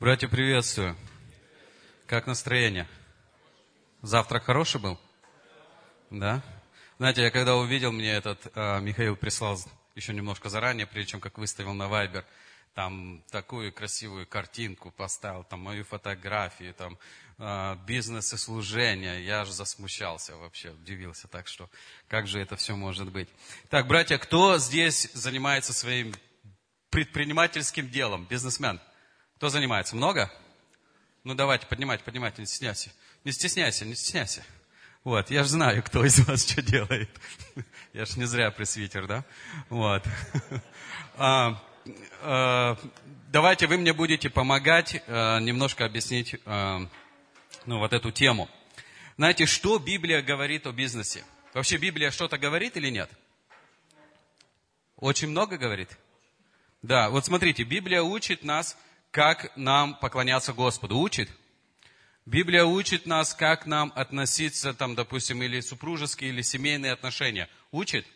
Братья, 0.00 0.28
приветствую. 0.28 0.96
Как 2.06 2.28
настроение? 2.28 2.86
Завтрак 4.00 4.44
хороший 4.44 4.80
был? 4.80 4.96
Да? 6.10 6.40
Знаете, 6.98 7.22
я 7.22 7.32
когда 7.32 7.56
увидел, 7.56 7.90
мне 7.90 8.12
этот 8.12 8.46
э, 8.54 8.80
Михаил 8.80 9.16
прислал 9.16 9.58
еще 9.96 10.14
немножко 10.14 10.50
заранее, 10.50 10.86
прежде 10.86 11.10
чем 11.10 11.20
как 11.20 11.36
выставил 11.36 11.74
на 11.74 11.88
Вайбер, 11.88 12.24
там 12.74 13.24
такую 13.32 13.72
красивую 13.72 14.24
картинку 14.24 14.92
поставил, 14.92 15.42
там 15.42 15.58
мою 15.58 15.82
фотографию, 15.82 16.74
там 16.74 16.96
э, 17.38 17.76
бизнес 17.84 18.32
и 18.32 18.36
служение. 18.36 19.24
Я 19.24 19.40
аж 19.40 19.48
засмущался 19.48 20.36
вообще, 20.36 20.70
удивился. 20.70 21.26
Так 21.26 21.48
что, 21.48 21.68
как 22.06 22.28
же 22.28 22.38
это 22.38 22.54
все 22.54 22.76
может 22.76 23.10
быть? 23.10 23.28
Так, 23.68 23.88
братья, 23.88 24.16
кто 24.18 24.58
здесь 24.58 25.10
занимается 25.12 25.72
своим 25.72 26.14
предпринимательским 26.90 27.90
делом, 27.90 28.26
бизнесмен? 28.26 28.78
Кто 29.38 29.50
занимается? 29.50 29.94
Много? 29.94 30.32
Ну, 31.22 31.32
давайте, 31.32 31.64
поднимайте, 31.66 32.02
поднимайте, 32.02 32.42
не 32.42 32.46
стесняйся. 32.46 32.90
Не 33.22 33.30
стесняйся, 33.30 33.84
не 33.84 33.94
стесняйся. 33.94 34.42
Вот, 35.04 35.30
я 35.30 35.44
же 35.44 35.50
знаю, 35.50 35.80
кто 35.84 36.04
из 36.04 36.18
вас 36.26 36.44
что 36.44 36.60
делает. 36.60 37.08
Я 37.92 38.04
же 38.04 38.18
не 38.18 38.24
зря 38.24 38.50
пресвитер, 38.50 39.06
да? 39.06 39.24
Вот. 39.70 40.04
А, 41.20 41.62
а, 42.22 42.76
давайте 43.30 43.66
вы 43.68 43.76
мне 43.76 43.92
будете 43.92 44.28
помогать 44.28 45.02
а, 45.06 45.38
немножко 45.38 45.84
объяснить 45.84 46.36
а, 46.44 46.88
ну, 47.64 47.78
вот 47.78 47.92
эту 47.92 48.10
тему. 48.10 48.48
Знаете, 49.16 49.46
что 49.46 49.78
Библия 49.78 50.20
говорит 50.20 50.66
о 50.66 50.72
бизнесе? 50.72 51.24
Вообще 51.54 51.76
Библия 51.76 52.10
что-то 52.10 52.38
говорит 52.38 52.76
или 52.76 52.88
нет? 52.88 53.10
Очень 54.96 55.28
много 55.28 55.58
говорит? 55.58 55.96
Да, 56.82 57.10
вот 57.10 57.24
смотрите, 57.24 57.62
Библия 57.62 58.02
учит 58.02 58.44
нас, 58.44 58.76
как 59.10 59.56
нам 59.56 59.94
поклоняться 59.94 60.52
Господу. 60.52 60.98
Учит? 60.98 61.30
Библия 62.26 62.64
учит 62.64 63.06
нас, 63.06 63.32
как 63.32 63.64
нам 63.64 63.92
относиться, 63.94 64.74
там, 64.74 64.94
допустим, 64.94 65.42
или 65.42 65.60
супружеские, 65.60 66.30
или 66.30 66.42
семейные 66.42 66.92
отношения. 66.92 67.48
Учит? 67.70 68.06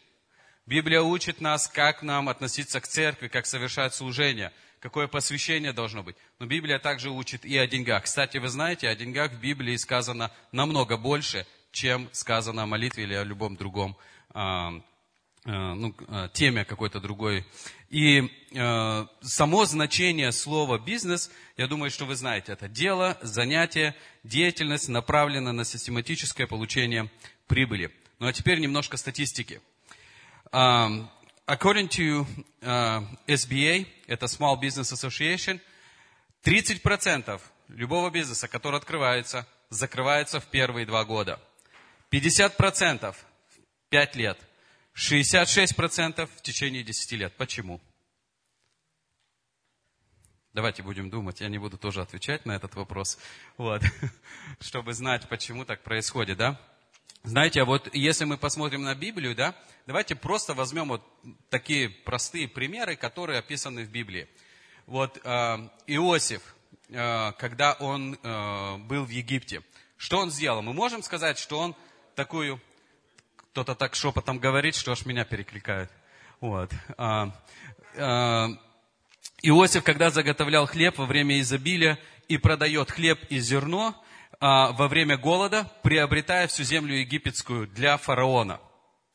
Библия 0.67 1.01
учит 1.01 1.41
нас, 1.41 1.67
как 1.67 2.03
нам 2.03 2.29
относиться 2.29 2.81
к 2.81 2.87
церкви, 2.87 3.29
как 3.29 3.47
совершать 3.47 3.95
служение, 3.95 4.53
какое 4.81 5.09
посвящение 5.09 5.73
должно 5.73 6.03
быть. 6.03 6.17
Но 6.39 6.47
Библия 6.47 6.79
также 6.79 7.11
учит 7.11 7.45
и 7.45 7.57
о 7.57 7.67
деньгах. 7.67 8.05
Кстати, 8.05 8.37
вы 8.37 8.49
знаете, 8.49 8.89
о 8.89 8.95
деньгах 8.95 9.33
в 9.33 9.41
Библии 9.41 9.77
сказано 9.77 10.31
намного 10.53 10.97
больше, 10.97 11.47
чем 11.73 12.09
сказано 12.13 12.65
о 12.65 12.67
молитве 12.67 13.05
или 13.05 13.15
о 13.15 13.25
любом 13.25 13.57
другом 13.57 13.97
а, 14.35 14.75
ну, 15.45 15.95
а, 16.09 16.29
теме 16.29 16.65
какой-то 16.65 17.01
другой. 17.01 17.45
И 17.91 18.31
э, 18.53 19.07
само 19.21 19.65
значение 19.67 20.33
слова 20.33 20.79
бизнес, 20.79 21.31
я 21.57 21.67
думаю, 21.67 21.91
что 21.91 22.07
вы 22.07 22.15
знаете, 22.15 22.53
это 22.53 22.69
дело, 22.69 23.19
занятие, 23.21 23.95
деятельность, 24.25 24.89
направленная 24.89 25.53
на 25.53 25.65
систематическое 25.65 26.47
получение 26.47 27.11
прибыли. 27.49 27.93
Ну 28.19 28.29
а 28.29 28.33
теперь 28.33 28.61
немножко 28.61 28.97
статистики. 28.97 29.61
Um, 30.53 31.09
according 31.47 31.89
to 31.89 32.27
uh, 32.63 33.05
SBA, 33.27 33.87
это 34.07 34.27
Small 34.27 34.59
Business 34.61 34.93
Association, 34.93 35.61
30% 36.45 37.41
любого 37.69 38.11
бизнеса, 38.11 38.49
который 38.49 38.77
открывается, 38.79 39.47
закрывается 39.71 40.41
в 40.41 40.47
первые 40.47 40.87
два 40.87 41.05
года. 41.05 41.41
50% 42.11 43.13
в 43.13 43.17
5 43.91 44.17
лет. 44.17 44.39
66% 44.95 46.27
в 46.27 46.43
течение 46.43 46.83
10 46.83 47.13
лет. 47.13 47.37
Почему? 47.37 47.81
Давайте 50.53 50.83
будем 50.83 51.09
думать, 51.09 51.41
я 51.41 51.49
не 51.49 51.57
буду 51.57 51.79
тоже 51.79 52.03
отвечать 52.03 52.45
на 52.45 52.53
этот 52.53 52.75
вопрос, 52.75 53.19
вот, 53.57 53.83
чтобы 54.61 54.93
знать, 54.93 55.27
почему 55.27 55.65
так 55.65 55.83
происходит, 55.83 56.37
да? 56.37 56.61
Знаете, 57.25 57.63
а 57.63 57.65
вот 57.65 57.89
если 57.95 58.27
мы 58.27 58.37
посмотрим 58.37 58.83
на 58.83 58.95
Библию, 58.95 59.35
да, 59.35 59.55
давайте 59.87 60.15
просто 60.15 60.53
возьмем 60.53 60.89
вот 60.89 61.03
такие 61.49 61.89
простые 61.89 62.49
примеры, 62.49 62.97
которые 62.97 63.39
описаны 63.39 63.85
в 63.85 63.91
Библии. 63.91 64.29
Вот 64.87 65.19
э, 65.23 65.69
Иосиф, 65.87 66.43
э, 66.89 67.33
когда 67.39 67.75
он 67.75 68.19
э, 68.23 68.77
был 68.79 69.05
в 69.05 69.11
Египте, 69.11 69.63
что 69.97 70.19
он 70.19 70.31
сделал? 70.31 70.63
Мы 70.63 70.73
можем 70.73 71.03
сказать, 71.03 71.39
что 71.39 71.61
он 71.61 71.77
такую, 72.15 72.61
кто-то 73.53 73.75
так 73.75 73.95
шепотом 73.95 74.39
говорит, 74.39 74.75
что 74.75 74.93
аж 74.93 75.05
меня 75.05 75.27
перекликают. 75.27 75.91
Вот. 76.41 76.73
Э, 76.97 77.31
э, 77.95 78.49
Иосиф, 79.43 79.85
когда 79.85 80.09
заготовлял 80.09 80.67
хлеб 80.67 80.97
во 80.97 81.05
время 81.05 81.39
изобилия 81.39 81.99
и 82.29 82.39
продает 82.39 82.91
хлеб 82.91 83.21
и 83.29 83.39
зерно, 83.41 83.95
а, 84.41 84.73
во 84.73 84.89
время 84.89 85.19
голода, 85.19 85.71
приобретая 85.83 86.47
всю 86.47 86.65
землю 86.65 86.95
египетскую 86.95 87.67
для 87.69 87.99
фараона. 87.99 88.59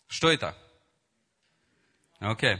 Что 0.07 0.31
это? 0.31 0.55
Окей. 2.19 2.55
Okay. 2.55 2.59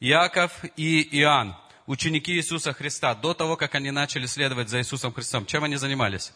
Иаков 0.00 0.64
и 0.76 1.02
Иоанн, 1.20 1.56
ученики 1.86 2.34
Иисуса 2.34 2.72
Христа, 2.74 3.14
до 3.14 3.32
того, 3.32 3.56
как 3.56 3.74
они 3.74 3.90
начали 3.90 4.26
следовать 4.26 4.68
за 4.68 4.80
Иисусом 4.80 5.12
Христом, 5.12 5.46
чем 5.46 5.64
они 5.64 5.76
занимались? 5.76 6.34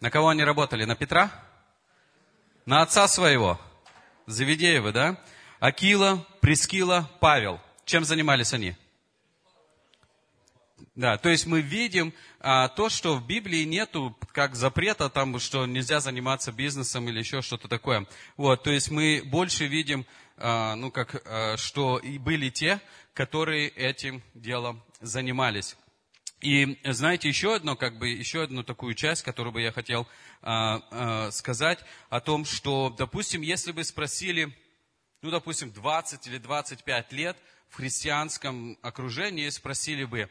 На 0.00 0.10
кого 0.10 0.28
они 0.28 0.44
работали? 0.44 0.84
На 0.84 0.94
Петра? 0.94 1.30
На 2.64 2.82
отца 2.82 3.08
своего? 3.08 3.60
Завидеева, 4.26 4.92
да? 4.92 5.16
Акила, 5.58 6.24
Прескила, 6.40 7.10
Павел. 7.20 7.60
Чем 7.84 8.04
занимались 8.04 8.52
они? 8.52 8.76
Да, 10.94 11.16
то 11.16 11.28
есть 11.28 11.46
мы 11.46 11.60
видим 11.60 12.12
а, 12.38 12.68
то, 12.68 12.88
что 12.88 13.16
в 13.16 13.26
Библии 13.26 13.64
нету 13.64 14.16
как 14.32 14.54
запрета, 14.54 15.08
там, 15.08 15.38
что 15.40 15.66
нельзя 15.66 16.00
заниматься 16.00 16.52
бизнесом 16.52 17.08
или 17.08 17.18
еще 17.18 17.42
что-то 17.42 17.66
такое. 17.66 18.06
Вот, 18.36 18.62
то 18.62 18.70
есть 18.70 18.90
мы 18.90 19.22
больше 19.24 19.66
видим, 19.66 20.06
а, 20.36 20.76
ну, 20.76 20.90
как, 20.90 21.22
а, 21.26 21.56
что 21.56 21.98
и 21.98 22.18
были 22.18 22.50
те, 22.50 22.80
которые 23.14 23.68
этим 23.70 24.22
делом 24.34 24.82
занимались. 25.00 25.76
И 26.42 26.76
знаете, 26.84 27.28
еще 27.28 27.54
одно, 27.54 27.76
как 27.76 27.98
бы, 27.98 28.08
еще 28.08 28.42
одну 28.42 28.64
такую 28.64 28.94
часть, 28.94 29.22
которую 29.22 29.52
бы 29.52 29.62
я 29.62 29.70
хотел 29.70 30.08
а, 30.42 30.82
а, 30.90 31.30
сказать, 31.30 31.78
о 32.10 32.20
том, 32.20 32.44
что, 32.44 32.90
допустим, 32.90 33.42
если 33.42 33.70
бы 33.70 33.84
спросили, 33.84 34.52
ну, 35.22 35.30
допустим, 35.30 35.72
20 35.72 36.26
или 36.26 36.38
25 36.38 37.12
лет 37.12 37.36
в 37.68 37.76
христианском 37.76 38.76
окружении, 38.82 39.48
спросили 39.50 40.02
бы, 40.02 40.28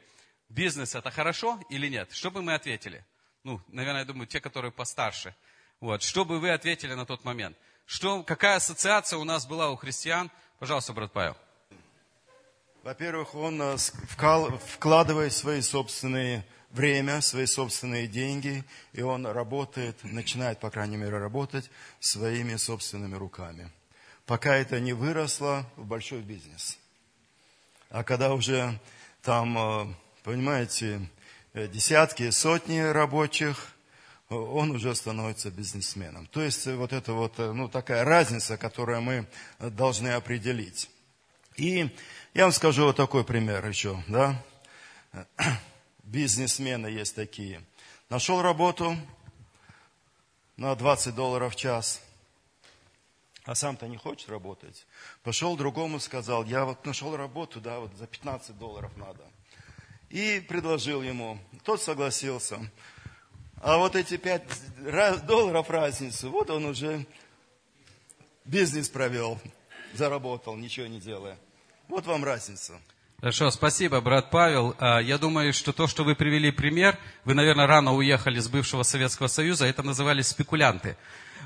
бизнес 0.49 0.95
это 0.95 1.11
хорошо 1.11 1.61
или 1.69 1.87
нет? 1.87 2.11
Что 2.11 2.29
бы 2.29 2.41
мы 2.41 2.55
ответили? 2.55 3.05
Ну, 3.45 3.61
наверное, 3.69 4.01
я 4.01 4.05
думаю, 4.05 4.27
те, 4.27 4.41
которые 4.41 4.73
постарше. 4.73 5.33
Вот. 5.79 6.03
Что 6.03 6.25
бы 6.25 6.41
вы 6.41 6.51
ответили 6.51 6.93
на 6.93 7.05
тот 7.05 7.23
момент? 7.23 7.57
Что, 7.85 8.21
какая 8.23 8.57
ассоциация 8.57 9.17
у 9.17 9.23
нас 9.23 9.47
была 9.47 9.71
у 9.71 9.77
христиан? 9.77 10.29
Пожалуйста, 10.59 10.91
брат 10.91 11.13
Павел. 11.13 11.37
Во-первых, 12.83 13.35
он 13.35 13.61
э, 13.61 13.77
вкладывает 13.77 15.33
свои 15.33 15.61
собственные 15.61 16.43
время, 16.71 17.21
свои 17.21 17.45
собственные 17.45 18.07
деньги, 18.07 18.63
и 18.93 19.03
он 19.03 19.27
работает, 19.27 20.03
начинает, 20.03 20.59
по 20.59 20.71
крайней 20.71 20.97
мере, 20.97 21.19
работать 21.19 21.69
своими 21.99 22.55
собственными 22.55 23.15
руками. 23.15 23.69
Пока 24.25 24.55
это 24.55 24.79
не 24.79 24.93
выросло 24.93 25.63
в 25.75 25.85
большой 25.85 26.21
бизнес. 26.21 26.79
А 27.91 28.03
когда 28.03 28.33
уже 28.33 28.79
там 29.21 29.57
э, 29.59 29.93
понимаете, 30.23 31.07
э, 31.53 31.67
десятки, 31.67 32.31
сотни 32.31 32.79
рабочих, 32.79 33.75
он 34.29 34.71
уже 34.71 34.95
становится 34.95 35.51
бизнесменом. 35.51 36.25
То 36.25 36.41
есть 36.41 36.65
вот 36.65 36.93
это 36.93 37.13
вот, 37.13 37.37
ну, 37.37 37.69
такая 37.69 38.03
разница, 38.05 38.57
которую 38.57 39.01
мы 39.01 39.27
должны 39.59 40.07
определить. 40.07 40.89
И 41.57 41.95
я 42.33 42.43
вам 42.43 42.51
скажу 42.51 42.85
вот 42.85 42.95
такой 42.95 43.23
пример 43.23 43.67
еще, 43.67 44.03
да. 44.07 44.41
Бизнесмены 46.03 46.87
есть 46.87 47.15
такие. 47.15 47.61
Нашел 48.09 48.41
работу 48.41 48.97
на 50.57 50.75
20 50.75 51.15
долларов 51.15 51.53
в 51.53 51.55
час, 51.55 52.01
а 53.43 53.55
сам-то 53.55 53.87
не 53.87 53.97
хочет 53.97 54.29
работать. 54.29 54.85
Пошел 55.23 55.55
другому, 55.55 55.99
сказал, 55.99 56.43
я 56.45 56.65
вот 56.65 56.85
нашел 56.85 57.15
работу, 57.15 57.59
да, 57.61 57.79
вот 57.79 57.95
за 57.95 58.07
15 58.07 58.57
долларов 58.57 58.91
надо 58.97 59.23
и 60.11 60.41
предложил 60.41 61.01
ему. 61.01 61.39
Тот 61.63 61.81
согласился. 61.81 62.59
А 63.61 63.77
вот 63.77 63.95
эти 63.95 64.17
пять 64.17 64.43
долларов 65.25 65.69
разницу, 65.69 66.29
вот 66.29 66.49
он 66.49 66.65
уже 66.65 67.05
бизнес 68.43 68.89
провел, 68.89 69.39
заработал, 69.93 70.55
ничего 70.55 70.87
не 70.87 70.99
делая. 70.99 71.37
Вот 71.91 72.05
вам 72.05 72.23
разница. 72.23 72.79
Хорошо, 73.19 73.51
спасибо, 73.51 73.99
брат 73.99 74.31
Павел. 74.31 74.73
А, 74.79 74.99
я 74.99 75.17
думаю, 75.17 75.51
что 75.51 75.73
то, 75.73 75.87
что 75.87 76.05
вы 76.05 76.15
привели 76.15 76.49
пример, 76.49 76.97
вы, 77.25 77.33
наверное, 77.33 77.67
рано 77.67 77.93
уехали 77.93 78.39
с 78.39 78.47
бывшего 78.47 78.83
Советского 78.83 79.27
Союза, 79.27 79.65
это 79.65 79.83
назывались 79.83 80.27
спекулянты, 80.27 80.95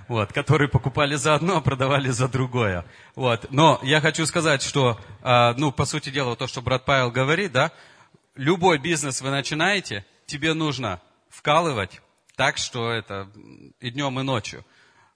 вот, 0.08 0.32
которые 0.34 0.70
покупали 0.70 1.16
за 1.16 1.34
одно, 1.34 1.58
а 1.58 1.62
продавали 1.62 2.12
за 2.12 2.28
другое. 2.28 2.86
Вот. 3.16 3.48
Но 3.50 3.80
я 3.82 4.02
хочу 4.02 4.28
сказать, 4.28 4.62
что, 4.62 5.00
а, 5.24 5.56
ну, 5.58 5.72
по 5.72 5.86
сути 5.86 6.12
дела, 6.12 6.36
то, 6.36 6.46
что 6.46 6.62
брат 6.62 6.86
Павел 6.86 7.10
говорит, 7.10 7.52
да, 7.52 7.72
любой 8.36 8.78
бизнес 8.78 9.22
вы 9.22 9.32
начинаете, 9.32 10.06
тебе 10.28 10.54
нужно 10.54 11.02
вкалывать 11.30 12.02
так, 12.36 12.58
что 12.58 12.92
это 12.92 13.32
и 13.80 13.90
днем, 13.90 14.20
и 14.20 14.24
ночью. 14.24 14.64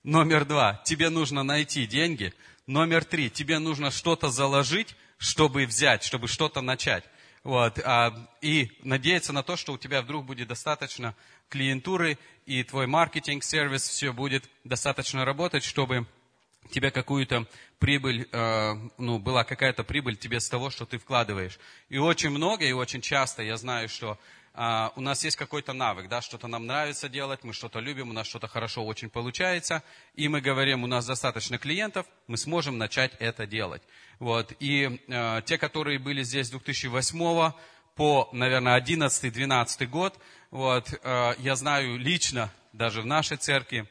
Номер 0.03 0.43
два, 0.45 0.81
тебе 0.85 1.11
нужно 1.11 1.43
найти 1.43 1.85
деньги. 1.85 2.33
Номер 2.65 3.05
три, 3.05 3.29
тебе 3.29 3.59
нужно 3.59 3.91
что-то 3.91 4.29
заложить, 4.29 4.95
чтобы 5.19 5.67
взять, 5.67 6.03
чтобы 6.03 6.27
что-то 6.27 6.61
начать. 6.61 7.03
Вот, 7.43 7.79
а, 7.85 8.13
и 8.41 8.71
надеяться 8.83 9.31
на 9.31 9.43
то, 9.43 9.55
что 9.55 9.73
у 9.73 9.77
тебя 9.77 10.01
вдруг 10.01 10.25
будет 10.25 10.47
достаточно 10.47 11.15
клиентуры, 11.49 12.17
и 12.45 12.63
твой 12.63 12.87
маркетинг, 12.87 13.43
сервис, 13.43 13.87
все 13.87 14.11
будет 14.11 14.49
достаточно 14.63 15.23
работать, 15.23 15.63
чтобы 15.63 16.07
тебе 16.71 16.91
какую-то 16.91 17.47
прибыль, 17.79 18.27
э, 18.31 18.73
ну, 18.97 19.19
была 19.19 19.43
какая-то 19.43 19.83
прибыль 19.83 20.17
тебе 20.17 20.39
с 20.39 20.49
того, 20.49 20.69
что 20.69 20.85
ты 20.85 20.97
вкладываешь. 20.97 21.59
И 21.89 21.97
очень 21.97 22.29
много, 22.29 22.65
и 22.65 22.71
очень 22.71 23.01
часто 23.01 23.41
я 23.41 23.57
знаю, 23.57 23.89
что 23.89 24.19
а, 24.61 24.91
у 24.97 25.01
нас 25.01 25.23
есть 25.23 25.37
какой-то 25.37 25.71
навык, 25.71 26.09
да, 26.09 26.19
что-то 26.19 26.47
нам 26.47 26.65
нравится 26.65 27.07
делать, 27.07 27.45
мы 27.45 27.53
что-то 27.53 27.79
любим, 27.79 28.09
у 28.09 28.13
нас 28.13 28.27
что-то 28.27 28.49
хорошо 28.49 28.85
очень 28.85 29.09
получается, 29.09 29.83
и 30.15 30.27
мы 30.27 30.41
говорим, 30.41 30.83
у 30.83 30.87
нас 30.87 31.05
достаточно 31.05 31.57
клиентов, 31.57 32.05
мы 32.27 32.35
сможем 32.35 32.77
начать 32.77 33.13
это 33.19 33.47
делать. 33.47 33.81
Вот. 34.19 34.51
И 34.59 34.99
э, 35.07 35.41
те, 35.45 35.57
которые 35.57 35.97
были 35.97 36.23
здесь 36.23 36.47
с 36.47 36.49
2008 36.49 37.53
по, 37.95 38.29
наверное, 38.33 38.77
11-12 38.81 39.85
год, 39.85 40.19
вот, 40.51 40.91
э, 40.91 41.35
я 41.37 41.55
знаю 41.55 41.97
лично, 41.97 42.51
даже 42.73 43.01
в 43.01 43.05
нашей 43.05 43.37
церкви, 43.37 43.87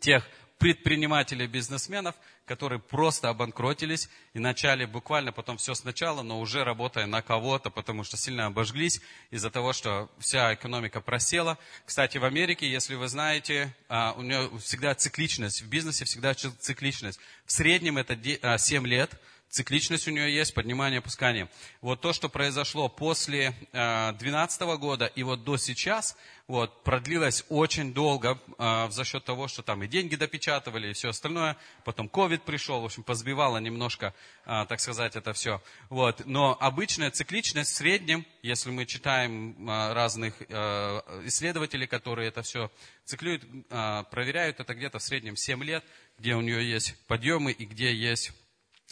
тех 0.00 0.28
предпринимателей, 0.58 1.46
бизнесменов, 1.46 2.14
которые 2.46 2.78
просто 2.78 3.28
обанкротились 3.28 4.08
и 4.34 4.38
начали 4.38 4.84
буквально 4.84 5.32
потом 5.32 5.56
все 5.56 5.74
сначала, 5.74 6.22
но 6.22 6.40
уже 6.40 6.64
работая 6.64 7.06
на 7.06 7.22
кого-то, 7.22 7.70
потому 7.70 8.04
что 8.04 8.16
сильно 8.16 8.46
обожглись 8.46 9.00
из-за 9.30 9.50
того, 9.50 9.72
что 9.72 10.10
вся 10.18 10.54
экономика 10.54 11.00
просела. 11.00 11.58
Кстати, 11.84 12.18
в 12.18 12.24
Америке, 12.24 12.70
если 12.70 12.94
вы 12.94 13.08
знаете, 13.08 13.74
а, 13.88 14.14
у 14.16 14.22
нее 14.22 14.50
всегда 14.60 14.94
цикличность, 14.94 15.62
в 15.62 15.68
бизнесе 15.68 16.04
всегда 16.04 16.34
цикличность. 16.34 17.18
В 17.46 17.52
среднем 17.52 17.98
это 17.98 18.16
7 18.58 18.84
а, 18.84 18.88
лет– 18.88 19.10
цикличность 19.54 20.08
у 20.08 20.10
нее 20.10 20.34
есть, 20.34 20.52
поднимание, 20.52 20.98
опускание. 20.98 21.48
Вот 21.80 22.00
то, 22.00 22.12
что 22.12 22.28
произошло 22.28 22.88
после 22.88 23.50
2012 23.70 24.60
э, 24.60 24.76
года 24.78 25.06
и 25.06 25.22
вот 25.22 25.44
до 25.44 25.56
сейчас, 25.58 26.16
вот, 26.48 26.82
продлилось 26.82 27.44
очень 27.48 27.94
долго 27.94 28.40
э, 28.58 28.88
за 28.90 29.04
счет 29.04 29.24
того, 29.24 29.46
что 29.46 29.62
там 29.62 29.84
и 29.84 29.86
деньги 29.86 30.16
допечатывали, 30.16 30.88
и 30.90 30.92
все 30.92 31.10
остальное. 31.10 31.56
Потом 31.84 32.08
ковид 32.08 32.42
пришел, 32.42 32.80
в 32.80 32.84
общем, 32.84 33.04
позбивало 33.04 33.58
немножко, 33.58 34.12
э, 34.44 34.66
так 34.68 34.80
сказать, 34.80 35.14
это 35.14 35.32
все. 35.32 35.62
Вот. 35.88 36.26
Но 36.26 36.56
обычная 36.60 37.12
цикличность 37.12 37.70
в 37.70 37.76
среднем, 37.76 38.26
если 38.42 38.70
мы 38.70 38.86
читаем 38.86 39.54
разных 39.68 40.42
исследователей, 40.42 41.86
которые 41.86 42.28
это 42.28 42.42
все 42.42 42.70
циклюют, 43.04 43.44
проверяют, 43.68 44.60
это 44.60 44.74
где-то 44.74 44.98
в 44.98 45.02
среднем 45.02 45.36
7 45.36 45.62
лет, 45.62 45.84
где 46.18 46.34
у 46.34 46.40
нее 46.40 46.68
есть 46.68 46.96
подъемы 47.06 47.52
и 47.52 47.64
где 47.64 47.94
есть 47.94 48.32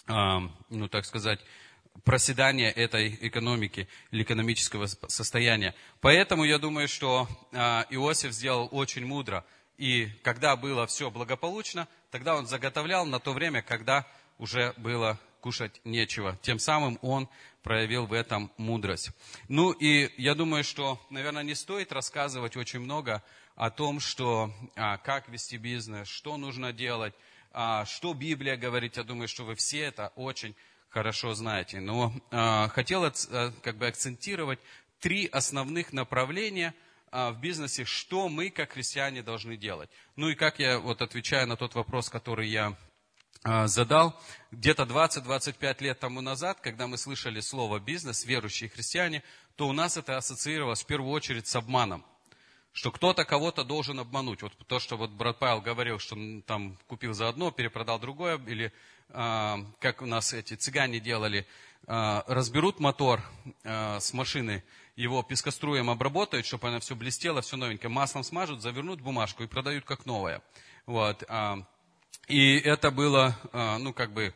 ну 0.06 0.88
так 0.88 1.04
сказать, 1.04 1.40
проседания 2.04 2.70
этой 2.70 3.18
экономики 3.20 3.88
или 4.10 4.22
экономического 4.22 4.86
состояния. 4.86 5.74
Поэтому 6.00 6.44
я 6.44 6.58
думаю, 6.58 6.88
что 6.88 7.28
а, 7.52 7.86
Иосиф 7.90 8.32
сделал 8.32 8.68
очень 8.72 9.06
мудро. 9.06 9.44
И 9.78 10.08
когда 10.22 10.56
было 10.56 10.86
все 10.86 11.10
благополучно, 11.10 11.88
тогда 12.10 12.36
он 12.36 12.46
заготовлял 12.46 13.06
на 13.06 13.20
то 13.20 13.32
время, 13.32 13.62
когда 13.62 14.06
уже 14.38 14.74
было 14.76 15.18
кушать 15.40 15.80
нечего. 15.84 16.38
Тем 16.42 16.58
самым 16.58 16.98
он 17.02 17.28
проявил 17.62 18.06
в 18.06 18.12
этом 18.12 18.50
мудрость. 18.56 19.10
Ну 19.48 19.72
и 19.72 20.12
я 20.20 20.34
думаю, 20.34 20.64
что, 20.64 21.00
наверное, 21.10 21.42
не 21.42 21.54
стоит 21.54 21.92
рассказывать 21.92 22.56
очень 22.56 22.80
много 22.80 23.22
о 23.54 23.70
том, 23.70 24.00
что, 24.00 24.52
а, 24.76 24.98
как 24.98 25.28
вести 25.28 25.56
бизнес, 25.56 26.08
что 26.08 26.36
нужно 26.36 26.72
делать, 26.72 27.14
что 27.86 28.14
Библия 28.14 28.56
говорит, 28.56 28.96
я 28.96 29.02
думаю, 29.02 29.28
что 29.28 29.44
вы 29.44 29.54
все 29.54 29.80
это 29.80 30.12
очень 30.16 30.54
хорошо 30.88 31.34
знаете. 31.34 31.80
Но 31.80 32.12
а, 32.30 32.68
хотел 32.68 33.04
а, 33.04 33.52
как 33.62 33.76
бы 33.76 33.86
акцентировать 33.86 34.58
три 35.00 35.26
основных 35.26 35.92
направления 35.92 36.74
в 37.10 37.34
бизнесе, 37.40 37.84
что 37.84 38.30
мы, 38.30 38.48
как 38.48 38.72
христиане, 38.72 39.22
должны 39.22 39.58
делать. 39.58 39.90
Ну 40.16 40.30
и 40.30 40.34
как 40.34 40.58
я, 40.58 40.78
вот 40.78 41.02
отвечаю 41.02 41.46
на 41.46 41.56
тот 41.56 41.74
вопрос, 41.74 42.08
который 42.08 42.48
я 42.48 42.74
задал, 43.66 44.18
где-то 44.50 44.84
20-25 44.84 45.82
лет 45.82 46.00
тому 46.00 46.22
назад, 46.22 46.60
когда 46.62 46.86
мы 46.86 46.96
слышали 46.96 47.40
слово 47.40 47.80
«бизнес», 47.80 48.24
верующие 48.24 48.70
христиане, 48.70 49.22
то 49.56 49.68
у 49.68 49.74
нас 49.74 49.98
это 49.98 50.16
ассоциировалось 50.16 50.84
в 50.84 50.86
первую 50.86 51.10
очередь 51.10 51.46
с 51.46 51.54
обманом 51.54 52.02
что 52.72 52.90
кто-то 52.90 53.24
кого-то 53.24 53.64
должен 53.64 54.00
обмануть. 54.00 54.42
Вот 54.42 54.52
то, 54.66 54.78
что 54.78 54.96
вот 54.96 55.10
брат 55.10 55.38
Павел 55.38 55.60
говорил, 55.60 55.98
что 55.98 56.14
он 56.14 56.42
там 56.42 56.78
купил 56.86 57.12
за 57.12 57.28
одно, 57.28 57.50
перепродал 57.50 57.98
другое, 57.98 58.38
или 58.46 58.72
э, 59.10 59.56
как 59.78 60.02
у 60.02 60.06
нас 60.06 60.32
эти 60.32 60.54
цыгане 60.54 60.98
делали, 60.98 61.46
э, 61.86 62.22
разберут 62.26 62.80
мотор 62.80 63.22
э, 63.62 63.98
с 64.00 64.12
машины, 64.14 64.64
его 64.96 65.22
пескоструем 65.22 65.90
обработают, 65.90 66.46
чтобы 66.46 66.68
оно 66.68 66.80
все 66.80 66.96
блестело, 66.96 67.42
все 67.42 67.56
новенькое, 67.56 67.90
маслом 67.90 68.24
смажут, 68.24 68.62
завернут 68.62 69.00
бумажку 69.00 69.42
и 69.42 69.46
продают 69.46 69.84
как 69.84 70.06
новое. 70.06 70.42
Вот. 70.86 71.24
Э, 71.28 71.56
и 72.28 72.56
это 72.56 72.90
было, 72.90 73.36
э, 73.52 73.76
ну, 73.78 73.92
как 73.92 74.12
бы, 74.12 74.32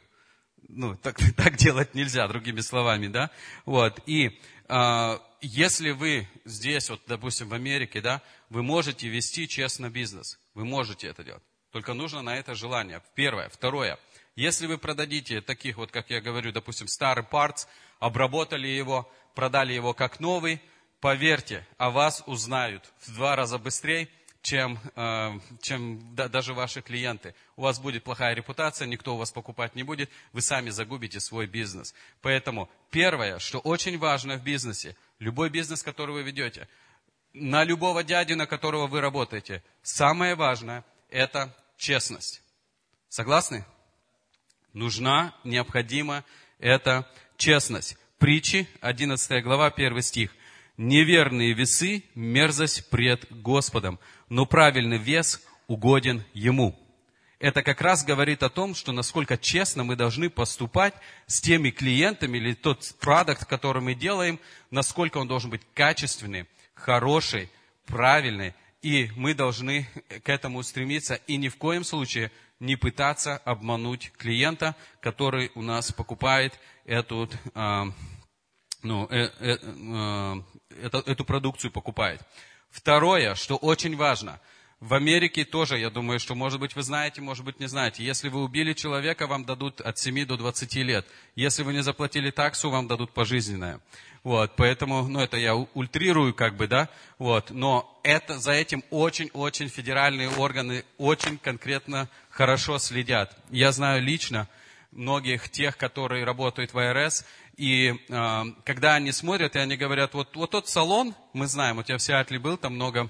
ну, 0.69 0.97
так, 0.97 1.19
так 1.37 1.57
делать 1.57 1.95
нельзя, 1.95 2.27
другими 2.29 2.61
словами, 2.61 3.09
да. 3.09 3.31
Вот. 3.65 4.01
И 4.07 4.39
э, 4.69 5.19
если 5.41 5.91
вы 5.91 6.29
здесь, 6.45 6.91
вот, 6.91 7.01
допустим, 7.07 7.49
в 7.49 7.55
Америке, 7.55 8.01
да, 8.01 8.23
вы 8.51 8.63
можете 8.63 9.09
вести 9.09 9.49
честно 9.49 9.91
бизнес. 9.91 10.39
Вы 10.55 10.65
можете 10.65 11.09
это 11.09 11.25
делать. 11.25 11.43
Только 11.73 11.95
нужно 11.95 12.23
на 12.23 12.37
это 12.37 12.55
желание. 12.55 13.03
Первое. 13.15 13.49
Второе. 13.49 13.99
Если 14.35 14.67
вы 14.67 14.79
продадите 14.79 15.41
таких, 15.41 15.77
вот 15.77 15.91
как 15.91 16.11
я 16.11 16.21
говорю, 16.21 16.53
допустим, 16.53 16.89
старый 16.89 17.25
парts, 17.25 17.67
обработали 17.99 18.67
его, 18.67 19.11
продали 19.35 19.73
его 19.73 19.95
как 19.95 20.21
новый, 20.21 20.61
поверьте, 21.01 21.67
о 21.79 21.91
вас 21.91 22.23
узнают 22.27 22.93
в 23.01 23.15
два 23.15 23.37
раза 23.37 23.59
быстрее, 23.59 24.09
чем, 24.47 24.79
э, 24.95 25.41
чем 25.61 26.15
даже 26.15 26.55
ваши 26.55 26.81
клиенты. 26.81 27.35
У 27.57 27.63
вас 27.63 27.81
будет 27.81 28.05
плохая 28.05 28.33
репутация, 28.33 28.87
никто 28.87 29.17
у 29.17 29.19
вас 29.19 29.33
покупать 29.33 29.75
не 29.75 29.83
будет, 29.83 30.09
вы 30.33 30.41
сами 30.41 30.71
загубите 30.71 31.19
свой 31.19 31.49
бизнес. 31.49 31.95
Поэтому 32.23 32.71
первое, 32.91 33.41
что 33.41 33.59
очень 33.59 33.99
важно 33.99 34.37
в 34.37 34.45
бизнесе, 34.45 34.95
любой 35.19 35.51
бизнес, 35.51 35.83
который 35.83 36.13
вы 36.13 36.23
ведете, 36.23 36.69
на 37.33 37.65
любого 37.65 38.05
дядю, 38.05 38.37
на 38.37 38.47
которого 38.47 38.87
вы 38.87 39.01
работаете, 39.01 39.65
самое 39.83 40.37
важное– 40.37 40.85
это 41.11 41.53
честность. 41.77 42.41
Согласны? 43.09 43.65
Нужна, 44.73 45.35
необходима 45.43 46.25
эта 46.61 47.11
честность. 47.37 47.97
Притчи, 48.19 48.69
11 48.81 49.43
глава, 49.43 49.67
1 49.71 50.03
стих. 50.03 50.37
«Неверные 50.77 51.55
весы– 51.55 52.05
мерзость 52.15 52.91
пред 52.91 53.27
Господом, 53.31 53.99
но 54.29 54.47
правильный 54.47 54.99
вес 54.99 55.43
угоден 55.67 56.25
Ему». 56.33 56.79
Это 57.39 57.63
как 57.63 57.83
раз 57.83 58.03
говорит 58.03 58.43
о 58.43 58.49
том, 58.49 58.75
что 58.75 58.93
насколько 58.93 59.37
честно 59.37 59.85
мы 59.85 59.95
должны 59.95 60.31
поступать 60.31 60.95
с 61.27 61.41
теми 61.41 61.71
клиентами 61.71 62.39
или 62.39 62.55
тот 62.55 62.95
продукт, 62.99 63.45
который 63.45 63.83
мы 63.83 63.95
делаем, 63.95 64.41
насколько 64.71 65.19
он 65.19 65.29
должен 65.29 65.51
быть 65.51 65.61
качественный, 65.75 66.47
хороший, 66.75 67.51
правильный. 67.85 68.55
И 68.81 69.11
мы 69.17 69.35
должны 69.35 69.87
к 70.25 70.29
этому 70.29 70.63
стремиться 70.63 71.17
и 71.27 71.37
ни 71.37 71.49
в 71.49 71.57
коем 71.57 71.85
случае 71.85 72.31
не 72.59 72.77
пытаться 72.77 73.37
обмануть 73.39 74.13
клиента, 74.17 74.75
который 75.01 75.51
у 75.55 75.63
нас 75.63 75.93
покупает 75.93 76.59
эту, 76.87 77.29
э, 77.55 77.85
ну, 78.83 79.07
э, 79.11 79.31
э, 79.41 79.59
э, 79.61 80.35
эту, 80.83 80.99
эту 80.99 81.25
продукцию 81.25 81.71
покупает. 81.71 82.23
Второе, 82.71 83.35
что 83.35 83.57
очень 83.57 83.97
важно– 83.97 84.41
в 84.81 84.93
Америке 84.93 85.47
тоже, 85.47 85.79
я 85.79 85.89
думаю, 85.89 86.21
что, 86.21 86.35
может 86.35 86.61
быть, 86.61 86.77
вы 86.77 86.83
знаете, 86.83 87.23
может 87.23 87.47
быть, 87.47 87.59
не 87.59 87.67
знаете. 87.67 88.05
Если 88.05 88.29
вы 88.29 88.45
убили 88.45 88.75
человека, 88.75 89.27
вам 89.27 89.47
дадут 89.47 89.81
от 89.81 89.99
7 89.99 90.27
до 90.27 90.37
20 90.37 90.75
лет. 90.77 91.07
Если 91.35 91.63
вы 91.63 91.73
не 91.73 91.83
заплатили 91.83 92.31
таксу, 92.31 92.69
вам 92.69 92.87
дадут 92.87 93.11
пожизненное. 93.13 93.81
Вот, 94.23 94.55
поэтому, 94.55 95.09
ну, 95.09 95.21
это 95.21 95.39
я 95.39 95.55
ультрирую, 95.55 96.35
как 96.35 96.57
бы, 96.57 96.69
да, 96.69 96.91
вот, 97.19 97.51
но 97.51 97.99
это, 98.03 98.39
за 98.39 98.53
этим 98.53 98.85
очень-очень 98.91 99.69
федеральные 99.69 100.29
органы 100.29 100.85
очень 100.99 101.39
конкретно 101.39 102.11
хорошо 102.29 102.79
следят. 102.79 103.35
Я 103.51 103.73
знаю 103.73 104.03
лично 104.03 104.47
многих 104.91 105.49
тех, 105.49 105.77
которые 105.77 106.25
работают 106.25 106.75
в 106.75 106.79
АРС, 106.79 107.25
и 107.57 107.95
э, 108.09 108.43
когда 108.65 108.95
они 108.95 109.13
смотрят, 109.13 109.57
и 109.57 109.59
они 109.59 109.77
говорят, 109.77 110.15
вот, 110.15 110.37
вот 110.37 110.51
тот 110.51 110.69
салон, 110.69 111.15
мы 111.33 111.47
знаем, 111.47 111.77
вот 111.77 111.89
я 111.89 111.97
в 111.97 112.03
Сиатле 112.03 112.39
был, 112.39 112.57
там 112.57 112.75
много 112.75 113.09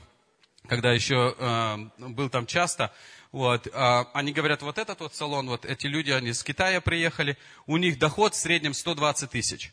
когда 0.67 0.93
еще 0.93 1.35
э, 1.39 1.77
был 1.99 2.29
там 2.29 2.47
часто, 2.47 2.93
вот, 3.33 3.67
э, 3.67 4.05
они 4.13 4.33
говорят, 4.33 4.63
вот 4.63 4.79
этот 4.79 5.01
вот 5.01 5.15
салон, 5.15 5.49
вот 5.49 5.65
эти 5.65 5.87
люди, 5.87 6.11
они 6.11 6.33
с 6.33 6.43
Китая 6.43 6.81
приехали, 6.81 7.37
у 7.67 7.77
них 7.77 7.99
доход 7.99 8.35
в 8.35 8.39
среднем 8.39 8.75
120 8.75 9.31
тысяч. 9.31 9.73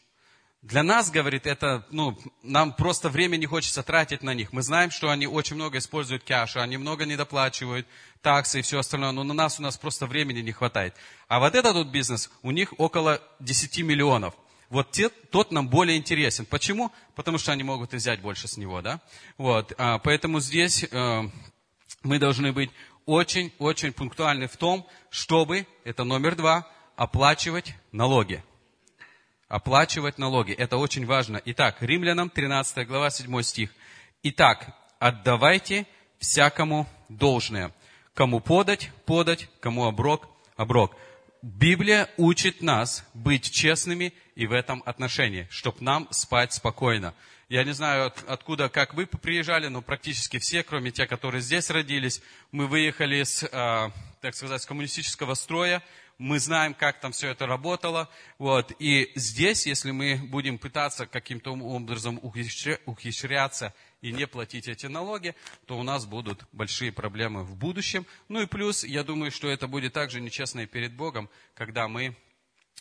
Для 0.62 0.82
нас, 0.82 1.12
говорит, 1.12 1.46
это, 1.46 1.86
ну, 1.92 2.18
нам 2.42 2.72
просто 2.72 3.10
время 3.10 3.36
не 3.36 3.46
хочется 3.46 3.84
тратить 3.84 4.24
на 4.24 4.34
них. 4.34 4.54
Мы 4.54 4.62
знаем, 4.62 4.92
что 4.92 5.10
они 5.10 5.28
очень 5.28 5.58
много 5.58 5.80
используют 5.80 6.24
кэша, 6.24 6.64
они 6.64 6.78
много 6.78 7.06
недоплачивают, 7.06 7.86
таксы 8.22 8.60
и 8.60 8.62
все 8.62 8.80
остальное, 8.80 9.12
но 9.12 9.24
на 9.24 9.34
нас 9.34 9.60
у 9.60 9.62
нас 9.62 9.78
просто 9.78 10.08
времени 10.08 10.40
не 10.40 10.54
хватает. 10.54 10.96
А 11.28 11.40
вот 11.40 11.54
этот 11.54 11.76
вот 11.76 11.88
бизнес, 11.88 12.32
у 12.44 12.52
них 12.52 12.74
около 12.78 13.22
10 13.42 13.80
миллионов. 13.80 14.36
Вот 14.74 14.90
те, 14.90 15.10
тот 15.10 15.52
нам 15.52 15.70
более 15.70 15.98
интересен. 15.98 16.48
Почему? 16.48 16.92
Потому 17.14 17.38
что 17.38 17.52
они 17.52 17.62
могут 17.62 17.94
и 17.94 17.98
взять 17.98 18.22
больше 18.22 18.48
с 18.48 18.58
него, 18.58 18.82
да? 18.82 19.02
Вот, 19.38 19.72
а, 19.78 20.00
поэтому 20.00 20.40
здесь 20.40 20.84
э, 20.90 21.22
мы 22.02 22.18
должны 22.18 22.52
быть 22.54 22.72
очень-очень 23.06 23.94
пунктуальны 23.94 24.48
в 24.48 24.58
том, 24.58 24.88
чтобы, 25.12 25.68
это 25.84 26.04
номер 26.04 26.36
два, 26.36 26.68
оплачивать 26.96 27.76
налоги 27.92 28.44
оплачивать 29.48 30.18
налоги. 30.18 30.52
Это 30.52 30.78
очень 30.78 31.06
важно. 31.06 31.40
Итак, 31.46 31.78
Римлянам 31.80 32.32
13 32.32 32.88
глава 32.88 33.12
7 33.12 33.44
стих. 33.44 33.70
Итак, 34.24 34.76
отдавайте 34.98 35.86
всякому 36.18 36.88
должное. 37.08 37.72
Кому 38.16 38.40
подать, 38.40 38.90
подать, 39.06 39.48
кому 39.60 39.86
оброк, 39.86 40.28
оброк. 40.56 40.96
Библия 41.44 42.10
учит 42.18 42.64
нас 42.64 43.06
быть 43.14 43.52
честными 43.52 44.14
и 44.36 44.48
в 44.48 44.52
этом 44.52 44.82
отношении, 44.86 45.48
чтобы 45.50 45.78
нам 45.82 46.08
спать 46.12 46.54
спокойно. 46.54 47.14
Я 47.50 47.64
не 47.64 47.74
знаю, 47.74 48.08
от, 48.08 48.24
откуда, 48.28 48.70
как 48.70 48.94
вы 48.94 49.06
приезжали, 49.06 49.68
но 49.68 49.82
практически 49.82 50.40
все, 50.40 50.64
кроме 50.64 50.92
тех, 50.92 51.08
которые 51.08 51.42
здесь 51.42 51.70
родились, 51.70 52.22
мы 52.52 52.68
выехали 52.68 53.22
с, 53.22 53.44
э, 53.44 53.92
так 54.22 54.36
сказать, 54.36 54.62
с 54.62 54.66
коммунистического 54.66 55.36
строя, 55.36 55.84
мы 56.18 56.40
знаем, 56.40 56.74
как 56.74 57.00
там 57.00 57.12
все 57.12 57.30
это 57.30 57.48
работало. 57.48 58.10
Вот. 58.38 58.72
И 58.80 59.12
здесь, 59.16 59.66
если 59.66 59.92
мы 59.92 60.16
будем 60.16 60.58
пытаться 60.58 61.06
каким-то 61.06 61.54
образом 61.54 62.20
ухищряться 62.22 63.74
и 64.02 64.12
не 64.12 64.28
платить 64.28 64.68
эти 64.68 64.86
налоги, 64.86 65.36
то 65.66 65.78
у 65.78 65.84
нас 65.84 66.06
будут 66.06 66.46
большие 66.52 66.92
проблемы 66.92 67.44
в 67.44 67.56
будущем. 67.56 68.06
Ну 68.30 68.42
и 68.42 68.46
плюс, 68.46 68.84
я 68.84 69.04
думаю, 69.04 69.32
что 69.32 69.50
это 69.50 69.68
будет 69.68 69.94
также 69.94 70.22
нечестно 70.22 70.62
и 70.62 70.66
перед 70.66 70.94
Богом, 70.94 71.30
когда 71.56 71.88
мы 71.88 72.16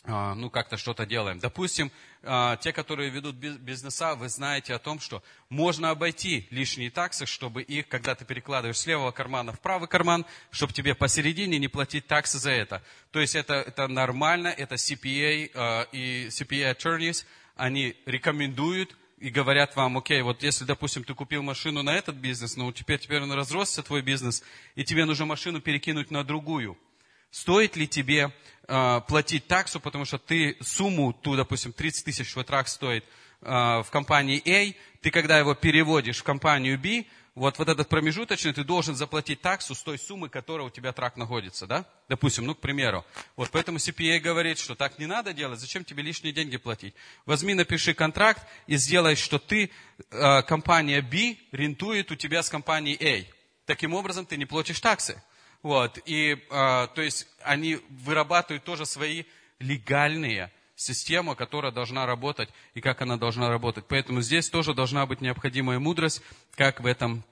ну, 0.05 0.49
как-то 0.49 0.75
что-то 0.75 1.05
делаем. 1.05 1.39
Допустим, 1.39 1.89
а, 2.23 2.57
те, 2.57 2.73
которые 2.73 3.09
ведут 3.09 3.35
бизнеса, 3.35 4.15
вы 4.15 4.27
знаете 4.27 4.73
о 4.73 4.79
том, 4.79 4.99
что 4.99 5.23
можно 5.47 5.91
обойти 5.91 6.45
лишние 6.51 6.91
таксы, 6.91 7.25
чтобы 7.25 7.61
их, 7.61 7.87
когда 7.87 8.13
ты 8.13 8.25
перекладываешь 8.25 8.79
с 8.79 8.85
левого 8.85 9.11
кармана 9.11 9.53
в 9.53 9.61
правый 9.61 9.87
карман, 9.87 10.25
чтобы 10.51 10.73
тебе 10.73 10.93
посередине 10.93 11.57
не 11.57 11.69
платить 11.69 12.05
таксы 12.05 12.37
за 12.37 12.51
это. 12.51 12.83
То 13.11 13.21
есть 13.21 13.35
это, 13.35 13.53
это 13.53 13.87
нормально, 13.87 14.47
это 14.47 14.75
CPA 14.75 15.51
а, 15.53 15.87
и 15.93 16.27
CPA 16.27 16.75
attorneys, 16.77 17.25
они 17.55 17.95
рекомендуют 18.05 18.97
и 19.19 19.29
говорят 19.29 19.77
вам, 19.77 19.97
окей, 19.97 20.21
вот 20.21 20.43
если, 20.43 20.65
допустим, 20.65 21.05
ты 21.05 21.13
купил 21.13 21.43
машину 21.43 21.81
на 21.81 21.95
этот 21.95 22.15
бизнес, 22.15 22.57
но 22.57 22.69
теперь, 22.73 22.99
теперь 22.99 23.21
он 23.21 23.31
разросся, 23.31 23.81
твой 23.83 24.01
бизнес, 24.01 24.43
и 24.75 24.83
тебе 24.83 25.05
нужно 25.05 25.25
машину 25.25 25.61
перекинуть 25.61 26.11
на 26.11 26.25
другую– 26.25 26.77
стоит 27.33 27.75
ли 27.75 27.87
тебе 27.87 28.31
э, 28.67 29.01
платить 29.07 29.47
таксу, 29.47 29.79
потому 29.79 30.05
что 30.05 30.19
ты 30.19 30.55
сумму, 30.61 31.13
ту, 31.13 31.35
допустим, 31.35 31.73
30 31.73 32.05
тысяч 32.05 32.31
твой 32.31 32.45
трак 32.45 32.67
стоит 32.67 33.03
э, 33.41 33.47
в 33.49 33.87
компании 33.89 34.37
A, 34.47 34.75
ты 35.01 35.09
когда 35.09 35.39
его 35.39 35.55
переводишь 35.55 36.19
в 36.19 36.23
компанию 36.23 36.77
B, 36.77 37.05
вот, 37.33 37.57
вот 37.57 37.67
этот 37.67 37.89
промежуточный, 37.89 38.53
ты 38.53 38.63
должен 38.63 38.93
заплатить 38.95 39.41
таксу 39.41 39.73
с 39.73 39.81
той 39.81 39.97
суммы, 39.97 40.29
которая 40.29 40.67
у 40.67 40.69
тебя 40.69 40.91
трак 40.91 41.17
находится, 41.17 41.65
да? 41.65 41.85
Допустим, 42.07 42.45
ну, 42.45 42.53
к 42.53 42.59
примеру. 42.59 43.03
Вот, 43.35 43.49
поэтому 43.49 43.79
CPA 43.79 44.19
говорит, 44.19 44.59
что 44.59 44.75
так 44.75 44.99
не 44.99 45.07
надо 45.07 45.33
делать, 45.33 45.59
зачем 45.59 45.83
тебе 45.83 46.03
лишние 46.03 46.33
деньги 46.33 46.57
платить? 46.57 46.93
Возьми, 47.25 47.55
напиши 47.55 47.95
контракт 47.95 48.45
и 48.67 48.75
сделай, 48.75 49.15
что 49.15 49.39
ты, 49.39 49.71
э, 50.11 50.41
компания 50.43 51.01
B, 51.01 51.37
рентует 51.51 52.11
у 52.11 52.15
тебя 52.15 52.43
с 52.43 52.49
компанией 52.49 53.03
A. 53.03 53.25
Таким 53.65 53.95
образом, 53.95 54.27
ты 54.27 54.37
не 54.37 54.45
платишь 54.45 54.79
таксы. 54.79 55.19
Вот, 55.63 55.97
и, 56.05 56.33
э, 56.33 56.87
то 56.93 57.01
есть, 57.01 57.25
они 57.41 57.79
вырабатывают 57.89 58.65
тоже 58.65 58.85
свои 58.85 59.23
легальные 59.59 60.51
системы, 60.75 61.35
которая 61.35 61.71
должна 61.71 62.05
работать 62.05 62.49
и 62.73 62.81
как 62.81 63.01
она 63.01 63.15
должна 63.15 63.47
работать. 63.49 63.85
Поэтому 63.87 64.21
здесь 64.21 64.49
тоже 64.49 64.73
должна 64.73 65.05
быть 65.05 65.21
необходимая 65.21 65.79
мудрость, 65.79 66.21
как 66.55 66.81
в 66.81 66.85
этом 66.85 67.23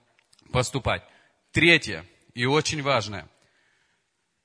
поступать. 0.53 1.03
Третье, 1.51 2.05
и 2.33 2.45
очень 2.45 2.81
важное. 2.81 3.27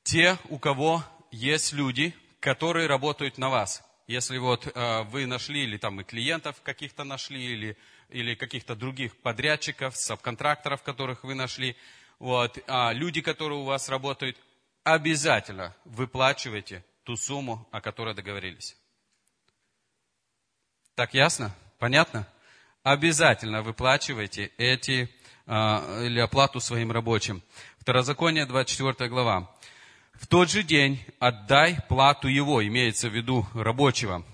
Те, 0.02 0.36
у 0.48 0.58
кого 0.58 1.04
есть 1.30 1.72
люди, 1.72 2.12
которые 2.40 2.88
работают 2.88 3.38
на 3.38 3.50
вас. 3.50 3.84
Если 4.08 4.38
вот 4.38 4.66
э, 4.66 5.02
вы 5.04 5.26
нашли, 5.26 5.62
или 5.62 5.78
там 5.78 6.00
и 6.00 6.04
клиентов 6.04 6.60
каких-то 6.62 7.04
нашли, 7.04 7.44
или, 7.44 7.76
или 8.08 8.34
каких-то 8.34 8.74
других 8.74 9.16
подрядчиков, 9.16 9.96
субконтракторов, 9.96 10.82
которых 10.82 11.22
вы 11.22 11.34
нашли, 11.34 11.76
вот, 12.18 12.58
а 12.66 12.92
люди, 12.92 13.20
которые 13.20 13.58
у 13.58 13.64
вас 13.64 13.88
работают, 13.88 14.36
обязательно 14.84 15.74
выплачивайте 15.84 16.84
ту 17.04 17.16
сумму, 17.16 17.68
о 17.72 17.80
которой 17.80 18.14
договорились. 18.14 18.76
Так 20.94 21.12
ясно? 21.12 21.54
Понятно? 21.78 22.26
Обязательно 22.82 23.62
выплачивайте 23.62 24.52
эти 24.56 25.10
а, 25.46 26.02
или 26.02 26.18
оплату 26.20 26.60
своим 26.60 26.90
рабочим. 26.90 27.42
Второзаконие, 27.78 28.46
24 28.46 29.10
глава. 29.10 29.50
В 30.14 30.26
тот 30.26 30.50
же 30.50 30.62
день 30.62 31.04
отдай 31.18 31.78
плату 31.88 32.28
его, 32.28 32.66
имеется 32.66 33.08
в 33.10 33.14
виду 33.14 33.46
рабочего, 33.54 34.24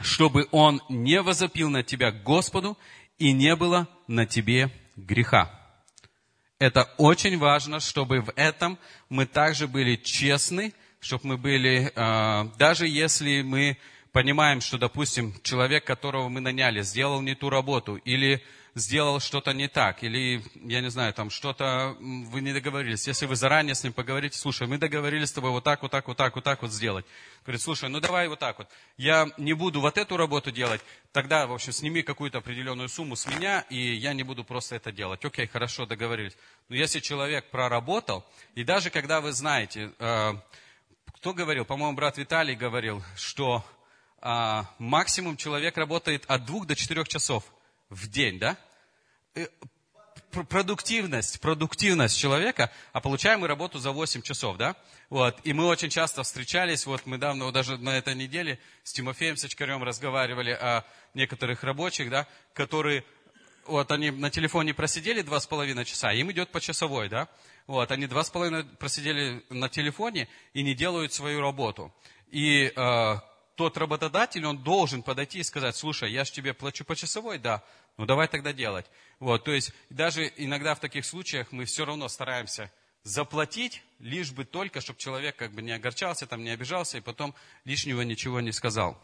чтобы 0.00 0.46
он 0.52 0.80
не 0.88 1.20
возопил 1.20 1.68
на 1.68 1.82
тебя 1.82 2.12
Господу 2.12 2.78
и 3.18 3.32
не 3.32 3.56
было 3.56 3.88
на 4.06 4.26
тебе 4.26 4.70
греха. 4.94 5.65
Это 6.58 6.84
очень 6.96 7.36
важно, 7.36 7.80
чтобы 7.80 8.22
в 8.22 8.32
этом 8.34 8.78
мы 9.10 9.26
также 9.26 9.68
были 9.68 9.96
честны, 9.96 10.72
чтобы 11.00 11.26
мы 11.26 11.36
были, 11.36 11.92
а, 11.94 12.50
даже 12.56 12.88
если 12.88 13.42
мы 13.42 13.76
понимаем, 14.10 14.62
что, 14.62 14.78
допустим, 14.78 15.34
человек, 15.42 15.84
которого 15.84 16.30
мы 16.30 16.40
наняли, 16.40 16.80
сделал 16.80 17.20
не 17.20 17.34
ту 17.34 17.50
работу, 17.50 17.96
или 17.96 18.42
сделал 18.76 19.20
что-то 19.20 19.54
не 19.54 19.68
так, 19.68 20.02
или, 20.02 20.44
я 20.54 20.82
не 20.82 20.90
знаю, 20.90 21.14
там 21.14 21.30
что-то 21.30 21.96
вы 21.98 22.42
не 22.42 22.52
договорились. 22.52 23.06
Если 23.06 23.24
вы 23.24 23.34
заранее 23.34 23.74
с 23.74 23.82
ним 23.82 23.94
поговорите, 23.94 24.38
слушай, 24.38 24.66
мы 24.66 24.76
договорились 24.76 25.30
с 25.30 25.32
тобой 25.32 25.50
вот 25.50 25.64
так, 25.64 25.80
вот 25.80 25.90
так, 25.90 26.06
вот 26.06 26.18
так, 26.18 26.34
вот 26.34 26.44
так 26.44 26.60
вот 26.60 26.70
сделать. 26.70 27.06
Говорит, 27.42 27.62
слушай, 27.62 27.88
ну 27.88 28.00
давай 28.00 28.28
вот 28.28 28.38
так 28.38 28.58
вот. 28.58 28.68
Я 28.98 29.30
не 29.38 29.54
буду 29.54 29.80
вот 29.80 29.96
эту 29.96 30.18
работу 30.18 30.50
делать, 30.50 30.82
тогда, 31.12 31.46
в 31.46 31.54
общем, 31.54 31.72
сними 31.72 32.02
какую-то 32.02 32.38
определенную 32.38 32.90
сумму 32.90 33.16
с 33.16 33.26
меня, 33.26 33.64
и 33.70 33.94
я 33.94 34.12
не 34.12 34.24
буду 34.24 34.44
просто 34.44 34.76
это 34.76 34.92
делать. 34.92 35.24
Окей, 35.24 35.46
хорошо, 35.46 35.86
договорились. 35.86 36.36
Но 36.68 36.76
если 36.76 37.00
человек 37.00 37.48
проработал, 37.48 38.26
и 38.54 38.62
даже 38.62 38.90
когда 38.90 39.22
вы 39.22 39.32
знаете, 39.32 39.90
э, 39.98 40.32
кто 41.14 41.32
говорил, 41.32 41.64
по-моему, 41.64 41.96
брат 41.96 42.18
Виталий 42.18 42.54
говорил, 42.54 43.02
что 43.16 43.64
э, 44.20 44.62
максимум 44.78 45.38
человек 45.38 45.78
работает 45.78 46.24
от 46.28 46.44
двух 46.44 46.66
до 46.66 46.76
четырех 46.76 47.08
часов 47.08 47.42
в 47.88 48.08
день, 48.08 48.38
да? 48.38 48.58
Э, 49.36 49.46
продуктивность, 50.48 51.40
продуктивность 51.40 52.18
человека, 52.18 52.70
а 52.92 53.00
получаем 53.00 53.40
мы 53.40 53.48
работу 53.48 53.78
за 53.78 53.90
8 53.90 54.20
часов, 54.22 54.56
да? 54.58 54.76
Вот. 55.08 55.38
И 55.44 55.52
мы 55.54 55.66
очень 55.66 55.88
часто 55.88 56.22
встречались, 56.22 56.84
вот 56.84 57.06
мы 57.06 57.16
давно, 57.16 57.50
даже 57.52 57.78
на 57.78 57.96
этой 57.96 58.14
неделе 58.14 58.58
с 58.82 58.92
Тимофеем 58.92 59.36
Сачкарем 59.36 59.82
разговаривали 59.82 60.50
о 60.50 60.84
некоторых 61.14 61.64
рабочих, 61.64 62.10
да, 62.10 62.26
которые, 62.52 63.04
вот 63.66 63.90
они 63.90 64.10
на 64.10 64.30
телефоне 64.30 64.74
просидели 64.74 65.22
два 65.22 65.40
с 65.40 65.46
половиной 65.46 65.86
часа, 65.86 66.12
им 66.12 66.30
идет 66.32 66.50
по 66.50 66.60
часовой, 66.60 67.08
да? 67.08 67.28
Вот, 67.66 67.90
они 67.90 68.06
два 68.06 68.22
с 68.22 68.30
половиной 68.30 68.64
просидели 68.64 69.42
на 69.48 69.68
телефоне 69.68 70.28
и 70.52 70.62
не 70.62 70.74
делают 70.74 71.14
свою 71.14 71.40
работу. 71.40 71.94
И 72.30 72.72
э, 72.74 73.14
тот 73.56 73.78
работодатель, 73.78 74.44
он 74.46 74.58
должен 74.58 75.02
подойти 75.02 75.38
и 75.38 75.42
сказать, 75.42 75.74
слушай, 75.76 76.12
я 76.12 76.24
же 76.24 76.32
тебе 76.32 76.52
плачу 76.52 76.84
по 76.84 76.94
часовой, 76.94 77.38
да, 77.38 77.62
ну 77.96 78.06
давай 78.06 78.28
тогда 78.28 78.52
делать. 78.52 78.86
Вот, 79.20 79.44
то 79.44 79.52
есть 79.52 79.72
даже 79.90 80.32
иногда 80.36 80.74
в 80.74 80.80
таких 80.80 81.04
случаях 81.04 81.52
мы 81.52 81.64
все 81.64 81.84
равно 81.84 82.08
стараемся 82.08 82.70
заплатить, 83.02 83.82
лишь 83.98 84.32
бы 84.32 84.44
только, 84.44 84.80
чтобы 84.80 84.98
человек 84.98 85.36
как 85.36 85.52
бы 85.52 85.62
не 85.62 85.72
огорчался, 85.72 86.26
там, 86.26 86.42
не 86.42 86.50
обижался, 86.50 86.98
и 86.98 87.00
потом 87.00 87.34
лишнего 87.64 88.02
ничего 88.02 88.40
не 88.40 88.52
сказал. 88.52 89.00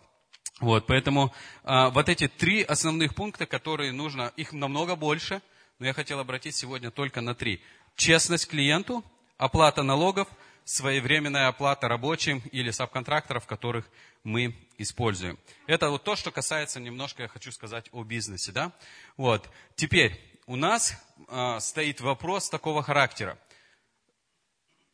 Вот, 0.61 0.87
поэтому 0.87 1.33
а, 1.63 1.91
вот 1.91 2.09
эти 2.09 2.29
три 2.29 2.63
основных 2.63 3.15
пункта, 3.15 3.47
которые 3.47 3.93
нужно, 3.93 4.33
их 4.37 4.53
намного 4.53 4.97
больше, 4.97 5.41
но 5.79 5.87
я 5.87 5.95
хотел 5.95 6.19
обратить 6.19 6.57
сегодня 6.57 6.91
только 6.91 7.21
на 7.21 7.35
три. 7.35 7.63
Честность 7.97 8.49
клиенту, 8.49 9.05
оплата 9.39 9.83
налогов– 9.83 10.29
своевременная 10.65 11.49
оплата 11.49 11.89
рабочим 11.89 12.43
или 12.53 12.71
субконтракторов, 12.71 13.47
которых 13.47 13.89
мы 14.25 14.55
используем. 14.79 15.39
Это 15.67 15.91
вот 15.91 16.05
то, 16.05 16.17
что 16.17 16.31
касается 16.31 16.81
немножко, 16.81 17.23
я 17.23 17.29
хочу 17.29 17.51
сказать, 17.53 17.89
о 17.93 18.05
бизнесе. 18.05 18.53
Да? 18.53 18.73
Вот. 19.17 19.49
Теперь 19.75 20.21
у 20.47 20.57
нас 20.57 20.95
э, 21.29 21.59
стоит 21.61 22.01
вопрос 22.01 22.49
такого 22.49 22.83
характера. 22.83 23.39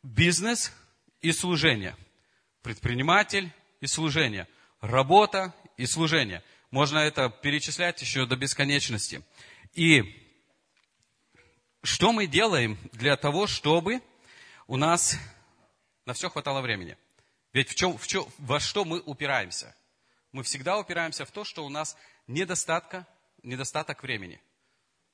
Бизнес 0.01 0.71
и 1.21 1.31
служение. 1.31 1.95
Предприниматель 2.61 3.51
и 3.81 3.87
служение. 3.87 4.47
Работа 4.81 5.53
и 5.77 5.85
служение. 5.85 6.43
Можно 6.71 6.99
это 6.99 7.29
перечислять 7.29 8.01
еще 8.01 8.25
до 8.25 8.35
бесконечности. 8.35 9.23
И 9.73 10.15
что 11.83 12.11
мы 12.11 12.27
делаем 12.27 12.77
для 12.91 13.15
того, 13.17 13.47
чтобы 13.47 14.01
у 14.67 14.77
нас 14.77 15.17
на 16.05 16.13
все 16.13 16.29
хватало 16.29 16.61
времени? 16.61 16.97
Ведь 17.53 17.69
в 17.69 17.75
чем, 17.75 17.97
в 17.97 18.07
чем, 18.07 18.27
во 18.37 18.59
что 18.59 18.85
мы 18.85 18.99
упираемся? 18.99 19.75
Мы 20.31 20.43
всегда 20.43 20.77
упираемся 20.77 21.25
в 21.25 21.31
то, 21.31 21.43
что 21.43 21.65
у 21.65 21.69
нас 21.69 21.97
недостатка, 22.27 23.07
недостаток 23.41 24.03
времени. 24.03 24.39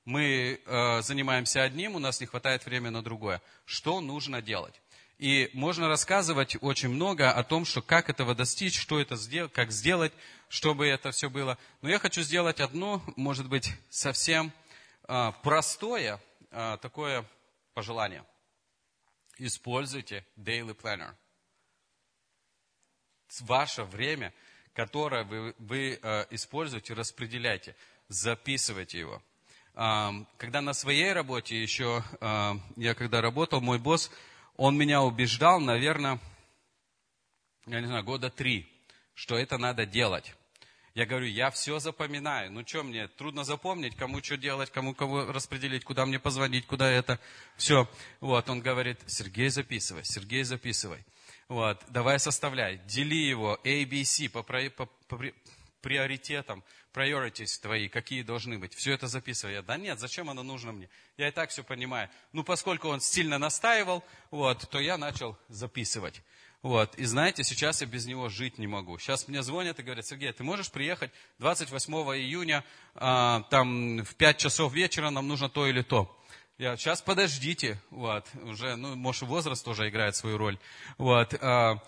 Мы 0.04 0.62
э, 0.66 1.02
занимаемся 1.02 1.64
одним, 1.64 1.96
у 1.96 2.00
нас 2.00 2.20
не 2.20 2.28
хватает 2.28 2.66
времени 2.66 2.90
на 2.90 3.02
другое. 3.02 3.42
Что 3.66 4.02
нужно 4.02 4.42
делать? 4.42 4.76
И 5.18 5.50
можно 5.54 5.88
рассказывать 5.88 6.58
очень 6.62 6.90
много 6.90 7.32
о 7.32 7.44
том, 7.44 7.64
что 7.64 7.82
как 7.82 8.10
этого 8.10 8.36
достичь, 8.36 8.78
что 8.78 9.00
это 9.00 9.16
сделать, 9.16 9.54
как 9.54 9.72
сделать, 9.72 10.12
чтобы 10.50 10.88
это 10.88 11.12
все 11.12 11.30
было. 11.30 11.58
Но 11.82 11.90
я 11.90 12.00
хочу 12.00 12.22
сделать 12.22 12.60
одно, 12.60 13.02
может 13.16 13.48
быть, 13.48 13.72
совсем 13.90 14.52
э, 15.08 15.32
простое 15.42 16.22
э, 16.52 16.78
такое 16.82 17.26
пожелание. 17.74 18.26
Используйте 19.38 20.26
Daily 20.38 20.76
Planner. 20.76 21.14
Ваше 23.42 23.84
время– 23.84 24.34
которое 24.76 25.24
вы, 25.24 25.56
вы 25.58 26.00
э, 26.02 26.26
используете, 26.32 26.94
распределяйте, 26.94 27.76
записывайте 28.10 29.00
его. 29.00 29.24
Э, 29.74 30.12
когда 30.38 30.62
на 30.62 30.74
своей 30.74 31.14
работе 31.14 31.60
еще, 31.60 32.04
э, 32.20 32.54
я 32.76 32.94
когда 32.94 33.22
работал, 33.22 33.62
мой 33.62 33.80
босс, 33.80 34.12
он 34.58 34.78
меня 34.78 35.02
убеждал, 35.02 35.60
наверное, 35.60 36.20
я 37.66 37.80
не 37.80 37.88
знаю, 37.88 38.04
года 38.04 38.30
три, 38.30 38.70
что 39.14 39.38
это 39.38 39.58
надо 39.58 39.86
делать. 39.86 40.36
Я 40.96 41.06
говорю, 41.06 41.26
я 41.26 41.52
все 41.52 41.80
запоминаю. 41.80 42.50
Ну 42.54 42.66
что 42.66 42.82
мне, 42.82 43.10
трудно 43.10 43.44
запомнить, 43.44 43.98
кому 43.98 44.24
что 44.24 44.38
делать, 44.38 44.72
кому 44.72 44.96
кого 44.96 45.26
распределить, 45.26 45.84
куда 45.84 46.06
мне 46.06 46.20
позвонить, 46.20 46.66
куда 46.66 46.90
это. 46.90 47.20
Все. 47.58 47.90
Вот, 48.22 48.50
он 48.50 48.62
говорит, 48.62 48.98
Сергей, 49.06 49.50
записывай, 49.50 50.06
Сергей, 50.06 50.44
записывай. 50.44 51.04
Вот, 51.50 51.84
давай 51.90 52.18
составляй, 52.18 52.78
дели 52.88 53.28
его 53.28 53.60
A, 53.66 53.86
B, 53.86 54.06
C 54.06 54.30
по, 54.30 54.42
по, 54.42 54.70
по 54.70 55.20
приоритетам, 55.82 56.64
priorities 56.94 57.62
твои, 57.62 57.90
какие 57.90 58.24
должны 58.24 58.58
быть. 58.58 58.74
Все 58.74 58.94
это 58.94 59.08
записывай. 59.08 59.56
Я, 59.56 59.62
да 59.62 59.76
нет, 59.76 60.00
зачем 60.00 60.30
оно 60.30 60.44
нужно 60.44 60.72
мне? 60.72 60.90
Я 61.18 61.28
и 61.28 61.32
так 61.32 61.50
все 61.50 61.64
понимаю. 61.64 62.10
Ну, 62.32 62.46
поскольку 62.46 62.88
он 62.88 63.02
сильно 63.02 63.38
настаивал, 63.38 64.02
вот, 64.32 64.70
то 64.70 64.80
я 64.80 64.98
начал 64.98 65.38
записывать. 65.50 66.22
Вот. 66.66 66.96
И 66.96 67.06
знаете, 67.06 67.44
сейчас 67.44 67.82
я 67.82 67.88
без 67.88 68.08
него 68.08 68.28
жить 68.28 68.58
не 68.58 68.66
могу. 68.66 68.98
Сейчас 68.98 69.28
мне 69.28 69.44
звонят 69.44 69.78
и 69.78 69.84
говорят, 69.84 70.08
Сергей, 70.08 70.32
ты 70.34 70.44
можешь 70.44 70.72
приехать 70.72 71.12
28 71.38 71.94
июня, 72.18 72.64
а, 72.96 73.44
там 73.52 74.04
в 74.04 74.16
5 74.16 74.38
часов 74.40 74.74
вечера 74.74 75.12
нам 75.12 75.28
нужно 75.28 75.48
то 75.48 75.68
или 75.68 75.84
то. 75.84 76.20
Я, 76.58 76.76
сейчас 76.76 77.04
подождите, 77.04 77.80
вот, 77.92 78.26
уже, 78.42 78.78
ну, 78.78 78.96
может, 78.96 79.22
возраст 79.30 79.64
тоже 79.64 79.90
играет 79.90 80.16
свою 80.16 80.40
роль, 80.40 80.58
вот, 80.98 81.36
а, 81.40 81.84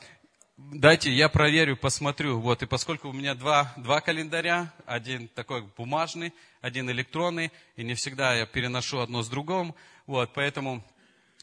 дайте, 0.58 1.12
я 1.12 1.28
проверю, 1.28 1.76
посмотрю, 1.76 2.40
вот, 2.40 2.62
и 2.62 2.68
поскольку 2.68 3.10
у 3.10 3.14
меня 3.14 3.34
два, 3.34 3.74
два 3.78 4.00
календаря, 4.00 4.72
один 4.86 5.28
такой 5.28 5.64
бумажный, 5.76 6.36
один 6.62 6.88
электронный, 6.92 7.52
и 7.78 7.84
не 7.84 7.96
всегда 7.96 8.36
я 8.36 8.46
переношу 8.46 9.00
одно 9.00 9.24
с 9.24 9.28
другим, 9.28 9.74
вот, 10.06 10.34
поэтому 10.36 10.84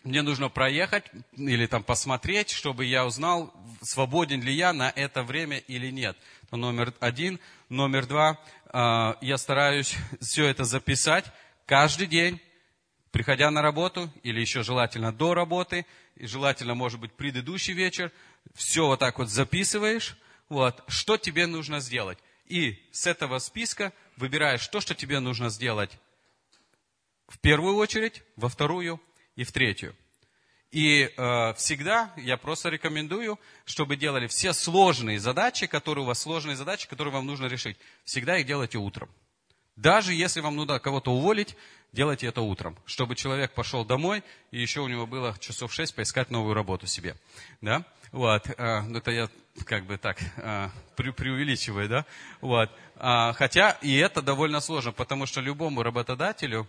мне 0.05 0.23
нужно 0.23 0.49
проехать 0.49 1.05
или 1.33 1.67
там 1.67 1.83
посмотреть, 1.83 2.51
чтобы 2.51 2.85
я 2.85 3.05
узнал, 3.07 3.53
свободен 3.83 4.43
ли 4.43 4.53
я 4.53 4.73
на 4.73 4.91
это 4.91 5.23
время 5.23 5.59
или 5.59 5.91
нет. 5.91 6.17
Это 6.43 6.57
номер 6.57 6.95
один. 7.01 7.41
Номер 7.71 8.07
два, 8.07 8.39
а, 8.67 9.17
я 9.21 9.39
стараюсь 9.39 9.97
все 10.21 10.47
это 10.47 10.65
записать 10.65 11.25
каждый 11.67 12.07
день, 12.07 12.41
приходя 13.11 13.51
на 13.51 13.63
работу, 13.63 14.13
или 14.23 14.41
еще 14.41 14.63
желательно 14.63 15.13
до 15.13 15.35
работы, 15.35 15.87
и 16.17 16.27
желательно, 16.27 16.75
может 16.75 17.01
быть, 17.01 17.13
предыдущий 17.13 17.73
вечер, 17.73 18.13
все 18.55 18.87
вот 18.87 19.01
так 19.01 19.19
вот 19.19 19.29
записываешь, 19.29 20.17
вот, 20.49 20.85
что 20.87 21.17
тебе 21.17 21.47
нужно 21.47 21.81
сделать. 21.81 22.19
И 22.47 22.79
с 22.93 23.07
этого 23.07 23.39
списка 23.39 23.93
выбираешь 24.17 24.69
то, 24.69 24.81
что 24.81 24.95
тебе 24.95 25.19
нужно 25.19 25.49
сделать 25.49 25.99
в 27.29 27.39
первую 27.39 27.77
очередь, 27.77 28.23
во 28.37 28.49
вторую 28.49 29.01
и 29.37 29.45
в 29.45 29.53
третью. 29.53 29.95
И 30.71 31.13
э, 31.17 31.55
всегда 31.55 32.13
я 32.17 32.37
просто 32.37 32.69
рекомендую, 32.69 33.39
чтобы 33.65 33.95
делали 33.97 34.27
все 34.27 34.53
сложные 34.53 35.21
задачи, 35.21 35.69
которые 35.69 36.03
у 36.03 36.07
вас 36.09 36.19
сложные 36.19 36.57
задачи, 36.57 36.89
которые 36.89 37.15
вам 37.15 37.27
нужно 37.27 37.47
решить. 37.47 37.77
Всегда 38.05 38.39
их 38.39 38.47
делайте 38.47 38.79
утром. 38.79 39.09
Даже 39.77 40.15
если 40.15 40.41
вам 40.41 40.57
нужно 40.57 40.81
кого-то 40.81 41.13
уволить, 41.13 41.57
делайте 41.93 42.27
это 42.27 42.41
утром, 42.41 42.77
чтобы 42.87 43.15
человек 43.15 43.53
пошел 43.53 43.85
домой, 43.85 44.25
и 44.51 44.61
еще 44.61 44.81
у 44.81 44.89
него 44.89 45.07
было 45.07 45.37
часов 45.39 45.73
шесть 45.73 45.95
поискать 45.95 46.31
новую 46.31 46.55
работу 46.55 46.89
себе. 46.89 47.17
Да? 47.61 47.85
Вот. 48.11 48.49
А, 48.59 48.85
это 48.97 49.11
я 49.13 49.29
как 49.67 49.87
бы 49.87 49.97
так 49.97 50.19
а, 50.39 50.71
преувеличиваю, 50.97 51.89
да? 51.89 52.07
Вот. 52.41 52.71
А, 52.97 53.33
хотя 53.33 53.79
и 53.81 53.97
это 53.97 54.23
довольно 54.23 54.61
сложно, 54.61 54.91
потому 54.91 55.27
что 55.27 55.41
любому 55.41 55.83
работодателю 55.83 56.69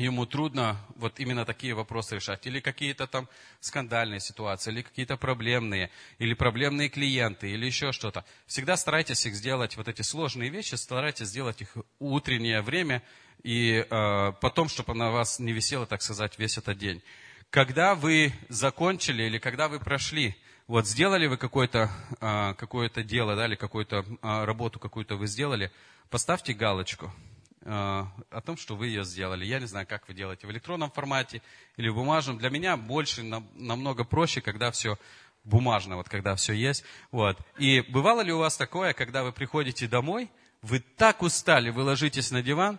ему 0.00 0.24
трудно 0.24 0.78
вот 0.96 1.20
именно 1.20 1.44
такие 1.44 1.74
вопросы 1.74 2.16
решать. 2.16 2.46
Или 2.46 2.60
какие-то 2.60 3.06
там 3.06 3.28
скандальные 3.60 4.20
ситуации, 4.20 4.72
или 4.72 4.82
какие-то 4.82 5.16
проблемные, 5.16 5.90
или 6.18 6.34
проблемные 6.34 6.88
клиенты, 6.88 7.50
или 7.50 7.66
еще 7.66 7.92
что-то. 7.92 8.24
Всегда 8.46 8.76
старайтесь 8.76 9.26
их 9.26 9.34
сделать, 9.34 9.76
вот 9.76 9.88
эти 9.88 10.02
сложные 10.02 10.48
вещи, 10.48 10.74
старайтесь 10.76 11.28
сделать 11.28 11.60
их 11.60 11.76
утреннее 11.98 12.62
время, 12.62 13.02
и 13.42 13.86
э, 13.88 14.32
потом, 14.40 14.68
чтобы 14.68 14.94
на 14.94 15.10
вас 15.10 15.38
не 15.38 15.52
висело, 15.52 15.86
так 15.86 16.02
сказать, 16.02 16.38
весь 16.38 16.56
этот 16.56 16.78
день. 16.78 17.02
Когда 17.50 17.94
вы 17.94 18.32
закончили 18.48 19.24
или 19.24 19.38
когда 19.38 19.68
вы 19.68 19.80
прошли, 19.80 20.36
вот 20.66 20.86
сделали 20.86 21.26
вы 21.26 21.36
какое-то 21.36 21.90
э, 22.20 22.54
какое 22.56 22.88
дело, 22.88 23.36
да, 23.36 23.46
или 23.46 23.54
какую-то 23.54 24.04
э, 24.06 24.44
работу 24.44 24.78
какую-то 24.78 25.16
вы 25.16 25.26
сделали, 25.26 25.70
поставьте 26.08 26.54
галочку– 26.54 27.12
о 27.62 28.40
том, 28.44 28.56
что 28.56 28.74
вы 28.74 28.86
ее 28.86 29.04
сделали. 29.04 29.44
Я 29.44 29.60
не 29.60 29.66
знаю, 29.66 29.86
как 29.86 30.08
вы 30.08 30.14
делаете 30.14 30.46
в 30.46 30.50
электронном 30.50 30.90
формате 30.90 31.42
или 31.76 31.88
в 31.88 31.94
бумажном. 31.94 32.38
Для 32.38 32.48
меня 32.50 32.76
больше, 32.76 33.22
намного 33.22 34.04
проще, 34.04 34.40
когда 34.40 34.70
все 34.70 34.98
бумажно, 35.44 35.96
вот 35.96 36.08
когда 36.08 36.34
все 36.36 36.52
есть. 36.52 36.84
Вот. 37.10 37.38
И 37.58 37.80
бывало 37.82 38.22
ли 38.22 38.32
у 38.32 38.38
вас 38.38 38.56
такое, 38.56 38.92
когда 38.92 39.22
вы 39.22 39.32
приходите 39.32 39.86
домой, 39.88 40.30
вы 40.62 40.80
так 40.80 41.22
устали, 41.22 41.70
вы 41.70 41.82
ложитесь 41.82 42.30
на 42.30 42.42
диван 42.42 42.78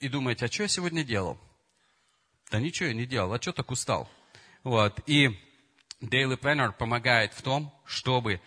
и 0.00 0.08
думаете, 0.08 0.46
а 0.46 0.50
что 0.50 0.64
я 0.64 0.68
сегодня 0.68 1.04
делал? 1.04 1.38
Да 2.50 2.60
ничего 2.60 2.88
я 2.88 2.94
не 2.94 3.06
делал, 3.06 3.32
а 3.32 3.40
что 3.40 3.52
так 3.52 3.70
устал? 3.70 4.08
Вот. 4.62 5.00
И 5.06 5.28
Daily 6.00 6.38
Planner 6.38 6.72
помогает 6.72 7.32
в 7.34 7.42
том, 7.42 7.72
чтобы 7.84 8.40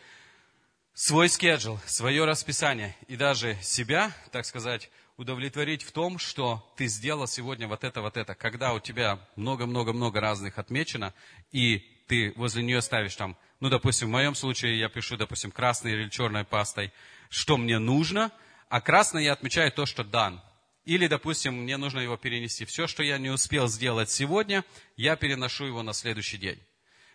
свой 0.94 1.28
schedule, 1.28 1.80
свое 1.86 2.26
расписание 2.26 2.96
и 3.08 3.16
даже 3.16 3.58
себя, 3.62 4.12
так 4.32 4.46
сказать, 4.46 4.90
удовлетворить 5.18 5.84
в 5.84 5.92
том, 5.92 6.20
что 6.20 6.74
ты 6.76 6.88
сделал 6.88 7.28
сегодня 7.28 7.68
вот 7.68 7.84
это, 7.84 8.02
вот 8.02 8.18
это. 8.18 8.36
Когда 8.36 8.74
у 8.74 8.80
тебя 8.80 9.20
много-много-много 9.36 10.20
разных 10.20 10.58
отмечено, 10.58 11.14
и 11.52 11.80
ты 12.08 12.34
возле 12.36 12.64
нее 12.64 12.82
ставишь 12.82 13.16
там, 13.16 13.38
ну, 13.60 13.70
допустим, 13.70 14.10
в 14.10 14.12
моем 14.12 14.36
случае 14.36 14.78
я 14.78 14.90
пишу, 14.90 15.18
допустим, 15.18 15.52
красной 15.52 15.94
или 15.94 16.10
черной 16.10 16.44
пастой, 16.44 16.92
что 17.30 17.58
мне 17.58 17.80
нужно, 17.80 18.32
а 18.70 18.82
красной 18.82 19.26
я 19.26 19.34
отмечаю 19.34 19.72
то, 19.72 19.86
что 19.86 20.04
дан. 20.04 20.42
Или, 20.84 21.08
допустим, 21.08 21.64
мне 21.64 21.78
нужно 21.78 22.00
его 22.00 22.16
перенести. 22.16 22.66
Все, 22.66 22.86
что 22.86 23.02
я 23.02 23.18
не 23.18 23.30
успел 23.30 23.68
сделать 23.68 24.12
сегодня, 24.12 24.64
я 24.98 25.16
переношу 25.16 25.66
его 25.66 25.82
на 25.82 25.94
следующий 25.94 26.38
день. 26.38 26.60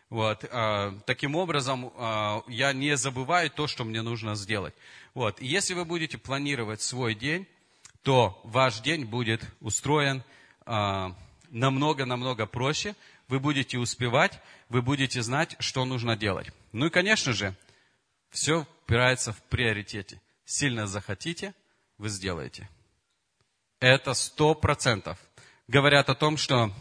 Вот, 0.09 0.43
э, 0.43 0.93
таким 1.07 1.37
образом, 1.37 1.93
э, 1.95 2.41
я 2.49 2.73
не 2.73 2.97
забываю 2.97 3.49
то, 3.49 3.69
что 3.69 3.85
мне 3.85 4.03
нужно 4.03 4.35
сделать. 4.35 4.75
Вот, 5.15 5.41
и 5.41 5.47
если 5.47 5.75
вы 5.75 5.85
будете 5.85 6.19
планировать 6.19 6.83
свой 6.83 7.15
день, 7.15 7.47
то 8.03 8.41
ваш 8.45 8.81
день 8.81 9.05
будет 9.05 9.45
устроен 9.61 10.23
а, 10.65 11.15
намного-намного 11.51 12.47
проще. 12.47 12.95
Вы 13.29 13.41
будете 13.41 13.79
успевать, 13.79 14.41
вы 14.69 14.83
будете 14.83 15.23
знать, 15.23 15.57
что 15.59 15.85
нужно 15.85 16.17
делать. 16.17 16.51
Ну 16.73 16.87
и, 16.87 16.91
конечно 16.91 17.33
же, 17.33 17.55
все 18.31 18.67
упирается 18.83 19.33
в 19.33 19.43
приоритете. 19.43 20.21
Сильно 20.45 20.87
захотите, 20.87 21.55
вы 21.99 22.09
сделаете. 22.09 22.69
Это 23.79 24.15
сто 24.15 24.55
процентов. 24.55 25.19
Говорят 25.69 26.09
о 26.09 26.15
том, 26.15 26.37
что 26.37 26.73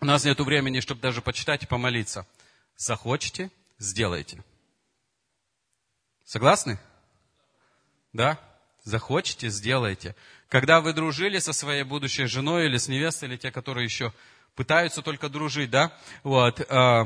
у 0.00 0.04
нас 0.04 0.24
нет 0.24 0.40
времени, 0.40 0.80
чтобы 0.80 1.00
даже 1.00 1.22
почитать 1.22 1.62
и 1.62 1.66
помолиться. 1.66 2.26
Захочете, 2.76 3.50
сделайте. 3.78 4.42
Согласны? 6.24 6.78
Да? 8.12 8.40
Захочете, 8.82 9.48
сделайте. 9.48 10.16
Когда 10.48 10.80
вы 10.80 10.92
дружили 10.92 11.38
со 11.38 11.52
своей 11.52 11.82
будущей 11.82 12.26
женой 12.26 12.66
или 12.66 12.76
с 12.76 12.88
невестой, 12.88 13.28
или 13.28 13.36
те, 13.36 13.50
которые 13.50 13.84
еще 13.84 14.12
пытаются 14.54 15.02
только 15.02 15.28
дружить, 15.28 15.70
да, 15.70 15.92
вот, 16.22 16.60
э, 16.60 17.04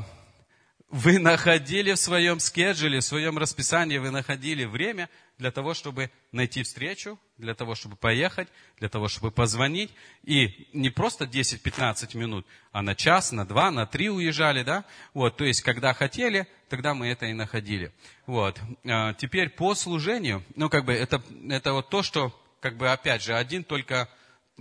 вы 0.90 1.18
находили 1.18 1.92
в 1.92 1.98
своем 1.98 2.40
скеджуле, 2.40 3.00
в 3.00 3.04
своем 3.04 3.36
расписании, 3.36 3.98
вы 3.98 4.10
находили 4.10 4.64
время, 4.64 5.10
для 5.36 5.50
того, 5.50 5.74
чтобы 5.74 6.10
найти 6.32 6.62
встречу, 6.62 7.18
для 7.36 7.54
того, 7.54 7.74
чтобы 7.74 7.96
поехать, 7.96 8.48
для 8.78 8.88
того, 8.88 9.08
чтобы 9.08 9.30
позвонить. 9.30 9.90
И 10.24 10.68
не 10.72 10.90
просто 10.90 11.26
10-15 11.26 12.16
минут, 12.16 12.46
а 12.72 12.82
на 12.82 12.94
час, 12.94 13.32
на 13.32 13.46
два, 13.46 13.70
на 13.70 13.86
три 13.86 14.08
уезжали, 14.08 14.62
да? 14.62 14.84
Вот, 15.14 15.36
то 15.36 15.44
есть, 15.44 15.60
когда 15.60 15.92
хотели, 15.92 16.48
тогда 16.68 16.94
мы 16.94 17.08
это 17.08 17.26
и 17.26 17.34
находили. 17.34 17.92
Вот. 18.26 18.58
А, 18.84 19.14
теперь 19.14 19.50
по 19.50 19.74
служению, 19.74 20.42
ну, 20.56 20.68
как 20.68 20.84
бы, 20.84 20.92
это, 20.92 21.22
это 21.48 21.74
вот 21.74 21.90
то, 21.90 22.02
что, 22.02 22.34
как 22.60 22.76
бы, 22.76 22.90
опять 22.90 23.22
же, 23.22 23.34
один 23.34 23.64
только 23.64 24.08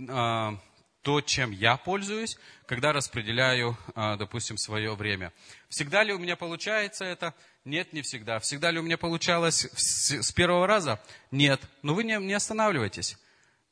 а, 0.08 0.58
то, 1.02 1.20
чем 1.20 1.50
я 1.50 1.76
пользуюсь, 1.76 2.36
когда 2.66 2.92
распределяю, 2.92 3.78
а, 3.94 4.16
допустим, 4.16 4.58
свое 4.58 4.94
время. 4.94 5.32
Всегда 5.68 6.02
ли 6.02 6.12
у 6.12 6.18
меня 6.18 6.36
получается 6.36 7.04
это? 7.04 7.34
Нет, 7.64 7.92
не 7.92 8.02
всегда. 8.02 8.38
Всегда 8.40 8.70
ли 8.70 8.78
у 8.78 8.82
меня 8.82 8.98
получалось 8.98 9.68
с 9.74 10.32
первого 10.32 10.66
раза? 10.66 11.00
Нет. 11.30 11.60
Но 11.82 11.94
вы 11.94 12.04
не, 12.04 12.16
не 12.18 12.34
останавливайтесь. 12.34 13.16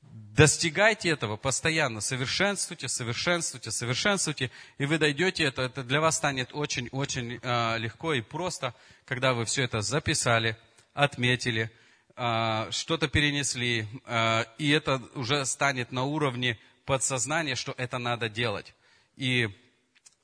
Достигайте 0.03 1.09
этого 1.09 1.37
постоянно, 1.37 2.01
совершенствуйте, 2.01 2.89
совершенствуйте, 2.89 3.71
совершенствуйте, 3.71 4.51
и 4.79 4.87
вы 4.87 4.99
дойдете 4.99 5.45
это. 5.45 5.63
Это 5.63 5.83
для 5.83 6.01
вас 6.01 6.17
станет 6.17 6.51
очень-очень 6.53 7.39
э, 7.43 7.79
легко 7.79 8.13
и 8.13 8.21
просто, 8.21 8.75
когда 9.07 9.33
вы 9.33 9.45
все 9.47 9.63
это 9.63 9.81
записали, 9.81 10.57
отметили, 10.95 11.65
э, 11.65 11.86
что-то 12.17 13.09
перенесли, 13.09 13.87
э, 14.07 14.45
и 14.59 14.71
это 14.71 15.03
уже 15.15 15.45
станет 15.45 15.93
на 15.93 16.05
уровне 16.05 16.59
подсознания, 16.85 17.55
что 17.55 17.75
это 17.77 17.99
надо 17.99 18.29
делать. 18.29 18.75
И 19.17 19.49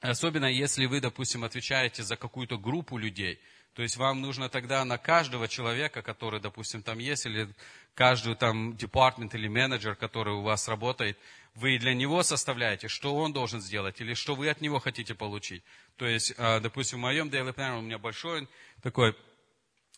особенно 0.00 0.46
если 0.46 0.86
вы, 0.86 1.00
допустим, 1.00 1.44
отвечаете 1.44 2.02
за 2.02 2.16
какую-то 2.16 2.58
группу 2.58 2.98
людей– 2.98 3.38
то 3.74 3.82
есть 3.82 3.96
вам 3.96 4.20
нужно 4.20 4.50
тогда 4.50 4.84
на 4.84 4.98
каждого 4.98 5.48
человека, 5.48 6.02
который, 6.02 6.40
допустим, 6.40 6.82
там 6.82 6.98
есть, 6.98 7.24
или 7.24 7.48
каждый 7.94 8.34
там 8.34 8.76
департмент 8.76 9.34
или 9.34 9.48
менеджер, 9.48 9.96
который 9.96 10.34
у 10.34 10.42
вас 10.42 10.68
работает, 10.68 11.18
вы 11.54 11.78
для 11.78 11.94
него 11.94 12.22
составляете, 12.22 12.88
что 12.88 13.14
он 13.14 13.32
должен 13.32 13.62
сделать, 13.62 14.00
или 14.00 14.12
что 14.12 14.34
вы 14.34 14.50
от 14.50 14.60
него 14.60 14.78
хотите 14.78 15.14
получить. 15.14 15.62
То 15.96 16.06
есть, 16.06 16.34
а, 16.36 16.60
допустим, 16.60 16.98
в 16.98 17.02
моем 17.02 17.28
daily 17.28 17.54
planner 17.54 17.78
у 17.78 17.82
меня 17.82 17.98
большой 17.98 18.46
такой, 18.82 19.16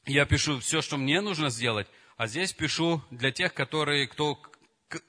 я 0.07 0.27
пишу 0.27 0.61
все, 0.61 0.83
что 0.83 0.97
мне 0.97 1.21
нужно 1.21 1.51
сделать, 1.51 1.87
а 2.17 2.27
здесь 2.27 2.53
пишу 2.53 3.03
для 3.11 3.33
тех, 3.33 3.55
которые, 3.55 4.07
кто 4.07 4.40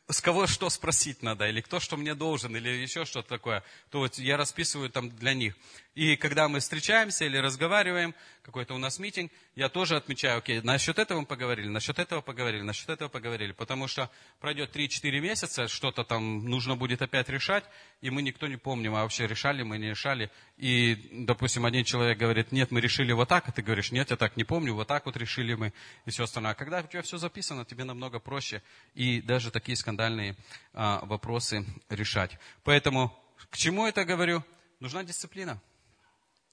с 0.07 0.21
кого 0.21 0.47
что 0.47 0.69
спросить 0.69 1.21
надо, 1.21 1.47
или 1.47 1.61
кто 1.61 1.79
что 1.79 1.97
мне 1.97 2.15
должен, 2.15 2.55
или 2.55 2.69
еще 2.69 3.05
что-то 3.05 3.29
такое, 3.29 3.63
то 3.91 3.99
вот 3.99 4.17
я 4.17 4.37
расписываю 4.37 4.89
там 4.89 5.09
для 5.09 5.33
них. 5.33 5.55
И 5.93 6.15
когда 6.15 6.47
мы 6.47 6.59
встречаемся 6.59 7.25
или 7.25 7.37
разговариваем, 7.37 8.15
какой-то 8.45 8.75
у 8.75 8.77
нас 8.77 8.99
митинг, 8.99 9.31
я 9.55 9.69
тоже 9.69 9.95
отмечаю, 9.95 10.37
окей, 10.37 10.61
насчет 10.61 10.99
этого 10.99 11.21
мы 11.21 11.25
поговорили, 11.25 11.67
насчет 11.67 11.97
этого 11.97 12.21
поговорили, 12.21 12.61
насчет 12.61 12.87
этого 12.89 13.09
поговорили, 13.09 13.53
потому 13.53 13.87
что 13.87 14.11
пройдет 14.39 14.75
3-4 14.75 15.19
месяца, 15.19 15.67
что-то 15.67 16.03
там 16.03 16.45
нужно 16.45 16.75
будет 16.75 17.01
опять 17.01 17.27
решать, 17.27 17.63
и 18.01 18.11
мы 18.11 18.21
никто 18.21 18.45
не 18.45 18.57
помним, 18.57 18.93
а 18.93 19.01
вообще 19.01 19.25
решали 19.25 19.63
мы, 19.63 19.79
не 19.79 19.89
решали. 19.89 20.29
И, 20.57 21.09
допустим, 21.11 21.65
один 21.65 21.83
человек 21.85 22.19
говорит, 22.19 22.51
нет, 22.51 22.69
мы 22.69 22.81
решили 22.81 23.13
вот 23.13 23.29
так, 23.29 23.49
а 23.49 23.51
ты 23.51 23.63
говоришь, 23.63 23.91
нет, 23.91 24.11
я 24.11 24.15
так 24.15 24.37
не 24.37 24.43
помню, 24.43 24.75
вот 24.75 24.87
так 24.87 25.07
вот 25.07 25.17
решили 25.17 25.55
мы, 25.55 25.73
и 26.05 26.11
все 26.11 26.25
остальное. 26.25 26.51
А 26.51 26.55
когда 26.55 26.81
у 26.81 26.87
тебя 26.87 27.01
все 27.01 27.17
записано, 27.17 27.65
тебе 27.65 27.83
намного 27.83 28.19
проще 28.19 28.61
и 28.93 29.21
даже 29.21 29.49
такие 29.49 29.75
скандальные 29.75 30.35
а, 30.71 31.03
вопросы 31.05 31.65
решать. 31.89 32.37
Поэтому 32.63 33.11
к 33.49 33.57
чему 33.57 33.87
это 33.87 34.05
говорю? 34.05 34.43
Нужна 34.79 35.03
дисциплина. 35.03 35.59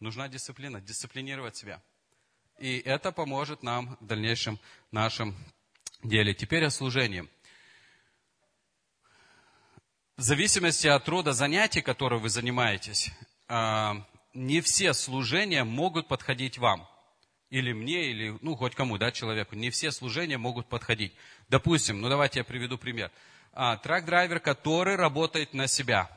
Нужна 0.02 0.26
дисциплина, 0.26 0.80
дисциплинировать 0.80 1.54
себя. 1.54 1.80
И 2.58 2.78
это 2.78 3.12
поможет 3.12 3.62
нам 3.62 3.96
в 4.00 4.04
дальнейшем 4.04 4.58
нашем 4.90 5.36
деле. 6.02 6.34
Теперь 6.34 6.64
о 6.64 6.70
служении. 6.70 7.28
В 10.16 10.22
зависимости 10.22 10.88
от 10.88 11.08
рода 11.08 11.32
занятий, 11.32 11.82
которые 11.82 12.18
вы 12.18 12.30
занимаетесь, 12.30 13.12
а, 13.46 14.04
не 14.34 14.60
все 14.60 14.92
служения 14.92 15.62
могут 15.62 16.08
подходить 16.08 16.58
вам. 16.58 16.88
Или 17.50 17.72
мне, 17.72 18.10
или, 18.10 18.36
ну, 18.40 18.56
хоть 18.56 18.74
кому, 18.74 18.98
да, 18.98 19.12
человеку. 19.12 19.54
Не 19.54 19.70
все 19.70 19.92
служения 19.92 20.36
могут 20.36 20.68
подходить. 20.68 21.12
Допустим, 21.48 22.00
ну, 22.00 22.08
давайте 22.08 22.40
я 22.40 22.44
приведу 22.44 22.76
пример. 22.76 23.12
А, 23.52 23.76
трак-драйвер, 23.76 24.40
который 24.40 24.96
работает 24.96 25.54
на 25.54 25.68
себя. 25.68 26.10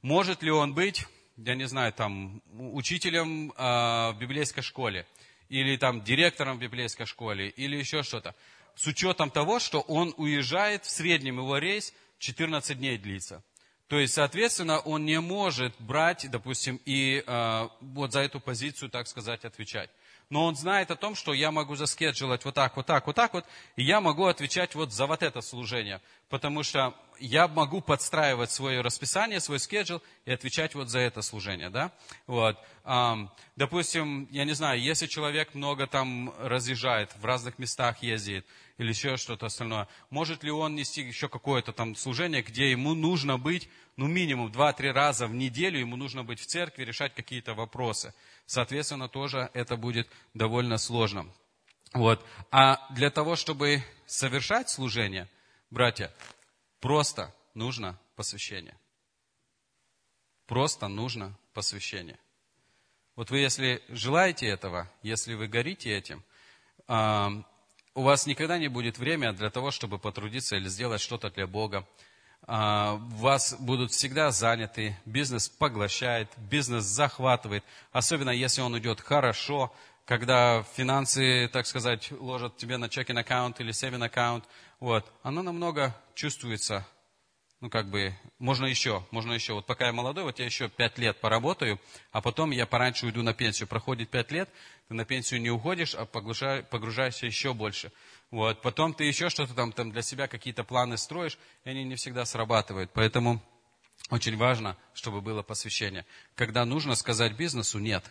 Может 0.00 0.42
ли 0.42 0.50
он 0.50 0.72
быть 0.72 1.06
я 1.44 1.54
не 1.54 1.66
знаю, 1.66 1.92
там, 1.92 2.42
учителем 2.52 3.52
э, 3.52 4.12
в 4.12 4.16
библейской 4.18 4.62
школе, 4.62 5.06
или 5.48 5.76
там 5.76 6.02
директором 6.02 6.58
в 6.58 6.60
библейской 6.60 7.06
школе, 7.06 7.48
или 7.48 7.76
еще 7.76 8.02
что-то. 8.02 8.34
С 8.76 8.86
учетом 8.86 9.30
того, 9.30 9.58
что 9.58 9.80
он 9.80 10.14
уезжает, 10.16 10.84
в 10.84 10.90
среднем 10.90 11.38
его 11.38 11.58
рейс 11.58 11.92
14 12.18 12.78
дней 12.78 12.98
длится. 12.98 13.42
То 13.88 13.98
есть, 13.98 14.14
соответственно, 14.14 14.78
он 14.78 15.04
не 15.04 15.20
может 15.20 15.74
брать, 15.80 16.30
допустим, 16.30 16.80
и 16.84 17.24
э, 17.26 17.68
вот 17.80 18.12
за 18.12 18.20
эту 18.20 18.40
позицию, 18.40 18.90
так 18.90 19.08
сказать, 19.08 19.44
отвечать 19.44 19.90
но 20.30 20.46
он 20.46 20.54
знает 20.54 20.90
о 20.92 20.96
том, 20.96 21.16
что 21.16 21.34
я 21.34 21.50
могу 21.50 21.74
заскеджулать 21.74 22.44
вот 22.44 22.54
так, 22.54 22.76
вот 22.76 22.86
так, 22.86 23.06
вот 23.06 23.16
так 23.16 23.34
вот, 23.34 23.44
и 23.74 23.82
я 23.82 24.00
могу 24.00 24.26
отвечать 24.26 24.76
вот 24.76 24.92
за 24.92 25.06
вот 25.06 25.22
это 25.22 25.40
служение, 25.40 26.00
потому 26.28 26.62
что 26.62 26.94
я 27.20 27.46
могу 27.48 27.80
подстраивать 27.80 28.50
свое 28.50 28.80
расписание, 28.80 29.40
свой 29.40 29.58
скеджул 29.58 30.02
и 30.24 30.32
отвечать 30.32 30.74
вот 30.74 30.88
за 30.88 30.98
это 30.98 31.22
служение, 31.22 31.70
да, 31.70 31.92
вот. 32.26 32.58
Допустим, 33.56 34.26
я 34.30 34.44
не 34.44 34.54
знаю, 34.54 34.80
если 34.80 35.06
человек 35.06 35.54
много 35.54 35.86
там 35.86 36.34
разъезжает, 36.38 37.14
в 37.20 37.24
разных 37.24 37.58
местах 37.58 38.02
ездит, 38.02 38.46
или 38.78 38.88
еще 38.88 39.18
что-то 39.18 39.46
остальное. 39.46 39.88
Может 40.08 40.42
ли 40.42 40.50
он 40.50 40.74
нести 40.74 41.02
еще 41.02 41.28
какое-то 41.28 41.72
там 41.72 41.94
служение, 41.94 42.40
где 42.40 42.70
ему 42.70 42.94
нужно 42.94 43.36
быть, 43.36 43.68
ну, 43.96 44.06
минимум 44.06 44.50
2-3 44.50 44.92
раза 44.92 45.26
в 45.26 45.34
неделю, 45.34 45.78
ему 45.78 45.96
нужно 45.96 46.24
быть 46.24 46.40
в 46.40 46.46
церкви, 46.46 46.84
решать 46.84 47.14
какие-то 47.14 47.52
вопросы. 47.52 48.14
Соответственно, 48.46 49.08
тоже 49.10 49.50
это 49.52 49.76
будет 49.76 50.08
довольно 50.32 50.78
сложно. 50.78 51.26
Вот. 51.92 52.24
А 52.50 52.86
для 52.94 53.10
того, 53.10 53.36
чтобы 53.36 53.84
совершать 54.06 54.70
служение, 54.70 55.28
братья, 55.70 56.10
просто 56.80 57.34
нужно 57.54 57.98
посвящение. 58.16 58.76
Просто 60.46 60.88
нужно 60.88 61.38
посвящение. 61.54 62.18
Вот 63.16 63.30
вы, 63.30 63.38
если 63.38 63.82
желаете 63.88 64.46
этого, 64.46 64.90
если 65.02 65.34
вы 65.34 65.46
горите 65.46 65.96
этим, 65.96 66.24
у 66.88 68.02
вас 68.02 68.26
никогда 68.26 68.58
не 68.58 68.68
будет 68.68 68.98
времени 68.98 69.32
для 69.32 69.50
того, 69.50 69.70
чтобы 69.70 69.98
потрудиться 69.98 70.56
или 70.56 70.68
сделать 70.68 71.00
что-то 71.00 71.30
для 71.30 71.46
Бога. 71.46 71.86
А, 72.42 72.94
вас 72.94 73.54
будут 73.58 73.92
всегда 73.92 74.30
заняты, 74.30 74.96
бизнес 75.04 75.48
поглощает, 75.48 76.28
бизнес 76.36 76.84
захватывает, 76.84 77.62
особенно 77.92 78.30
если 78.30 78.62
он 78.62 78.78
идет 78.78 79.00
хорошо, 79.00 79.72
когда 80.06 80.64
финансы, 80.74 81.48
так 81.52 81.66
сказать, 81.66 82.10
ложат 82.18 82.56
тебе 82.56 82.76
на 82.78 82.88
чекин 82.88 83.18
аккаунт 83.18 83.60
или 83.60 83.72
saving 83.72 84.04
аккаунт, 84.04 84.44
вот, 84.80 85.10
оно 85.22 85.42
намного 85.42 85.94
чувствуется 86.14 86.86
ну, 87.60 87.68
как 87.68 87.90
бы, 87.90 88.14
можно 88.38 88.64
еще, 88.64 89.06
можно 89.10 89.34
еще. 89.34 89.52
Вот 89.52 89.66
пока 89.66 89.86
я 89.86 89.92
молодой, 89.92 90.24
вот 90.24 90.38
я 90.38 90.46
еще 90.46 90.70
пять 90.70 90.96
лет 90.96 91.20
поработаю, 91.20 91.78
а 92.10 92.22
потом 92.22 92.52
я 92.52 92.64
пораньше 92.64 93.04
уйду 93.04 93.22
на 93.22 93.34
пенсию. 93.34 93.68
Проходит 93.68 94.08
пять 94.08 94.32
лет, 94.32 94.48
ты 94.88 94.94
на 94.94 95.04
пенсию 95.04 95.42
не 95.42 95.50
уходишь, 95.50 95.94
а 95.94 96.06
погружаешься 96.06 97.26
еще 97.26 97.52
больше. 97.52 97.92
Вот, 98.30 98.62
потом 98.62 98.94
ты 98.94 99.04
еще 99.04 99.28
что-то 99.28 99.52
там, 99.54 99.72
там 99.72 99.92
для 99.92 100.00
себя 100.00 100.26
какие-то 100.26 100.64
планы 100.64 100.96
строишь, 100.96 101.36
и 101.64 101.70
они 101.70 101.84
не 101.84 101.96
всегда 101.96 102.24
срабатывают. 102.24 102.90
Поэтому 102.94 103.42
очень 104.08 104.38
важно, 104.38 104.78
чтобы 104.94 105.20
было 105.20 105.42
посвящение. 105.42 106.06
Когда 106.36 106.64
нужно 106.64 106.94
сказать 106.94 107.36
бизнесу 107.36 107.78
«нет», 107.78 108.04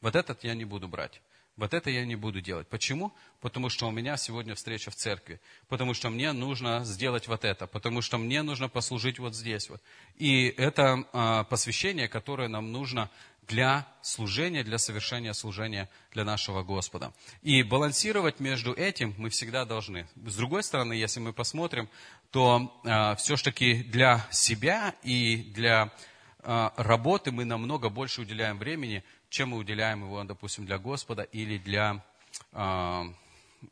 вот 0.00 0.14
этот 0.14 0.44
я 0.44 0.54
не 0.54 0.64
буду 0.64 0.86
брать. 0.86 1.20
Вот 1.58 1.74
это 1.74 1.90
я 1.90 2.06
не 2.06 2.14
буду 2.14 2.40
делать. 2.40 2.68
Почему? 2.68 3.12
Потому 3.40 3.68
что 3.68 3.88
у 3.88 3.90
меня 3.90 4.16
сегодня 4.16 4.54
встреча 4.54 4.92
в 4.92 4.94
церкви. 4.94 5.40
Потому 5.68 5.92
что 5.92 6.08
мне 6.08 6.32
нужно 6.32 6.84
сделать 6.84 7.26
вот 7.26 7.44
это. 7.44 7.66
Потому 7.66 8.00
что 8.00 8.16
мне 8.16 8.42
нужно 8.42 8.68
послужить 8.68 9.18
вот 9.18 9.34
здесь 9.34 9.68
вот. 9.68 9.82
И 10.16 10.54
это 10.56 11.04
а, 11.12 11.44
посвящение, 11.44 12.08
которое 12.08 12.46
нам 12.46 12.70
нужно 12.70 13.10
для 13.48 13.88
служения, 14.02 14.62
для 14.62 14.78
совершения 14.78 15.32
служения 15.32 15.88
для 16.12 16.24
нашего 16.24 16.62
Господа. 16.62 17.12
И 17.42 17.64
балансировать 17.64 18.38
между 18.38 18.72
этим 18.72 19.14
мы 19.18 19.28
всегда 19.28 19.64
должны. 19.64 20.06
С 20.14 20.36
другой 20.36 20.62
стороны, 20.62 20.92
если 20.92 21.18
мы 21.18 21.32
посмотрим, 21.32 21.88
то 22.30 22.80
а, 22.84 23.16
все-таки 23.16 23.82
для 23.82 24.24
себя 24.30 24.94
и 25.02 25.38
для 25.54 25.90
а, 26.40 26.72
работы 26.76 27.32
мы 27.32 27.44
намного 27.44 27.88
больше 27.88 28.20
уделяем 28.20 28.58
времени, 28.58 29.02
чем 29.28 29.50
мы 29.50 29.58
уделяем 29.58 30.04
его, 30.04 30.22
допустим, 30.24 30.66
для 30.66 30.78
Господа 30.78 31.22
или 31.22 31.58
для, 31.58 32.04
а, 32.52 33.06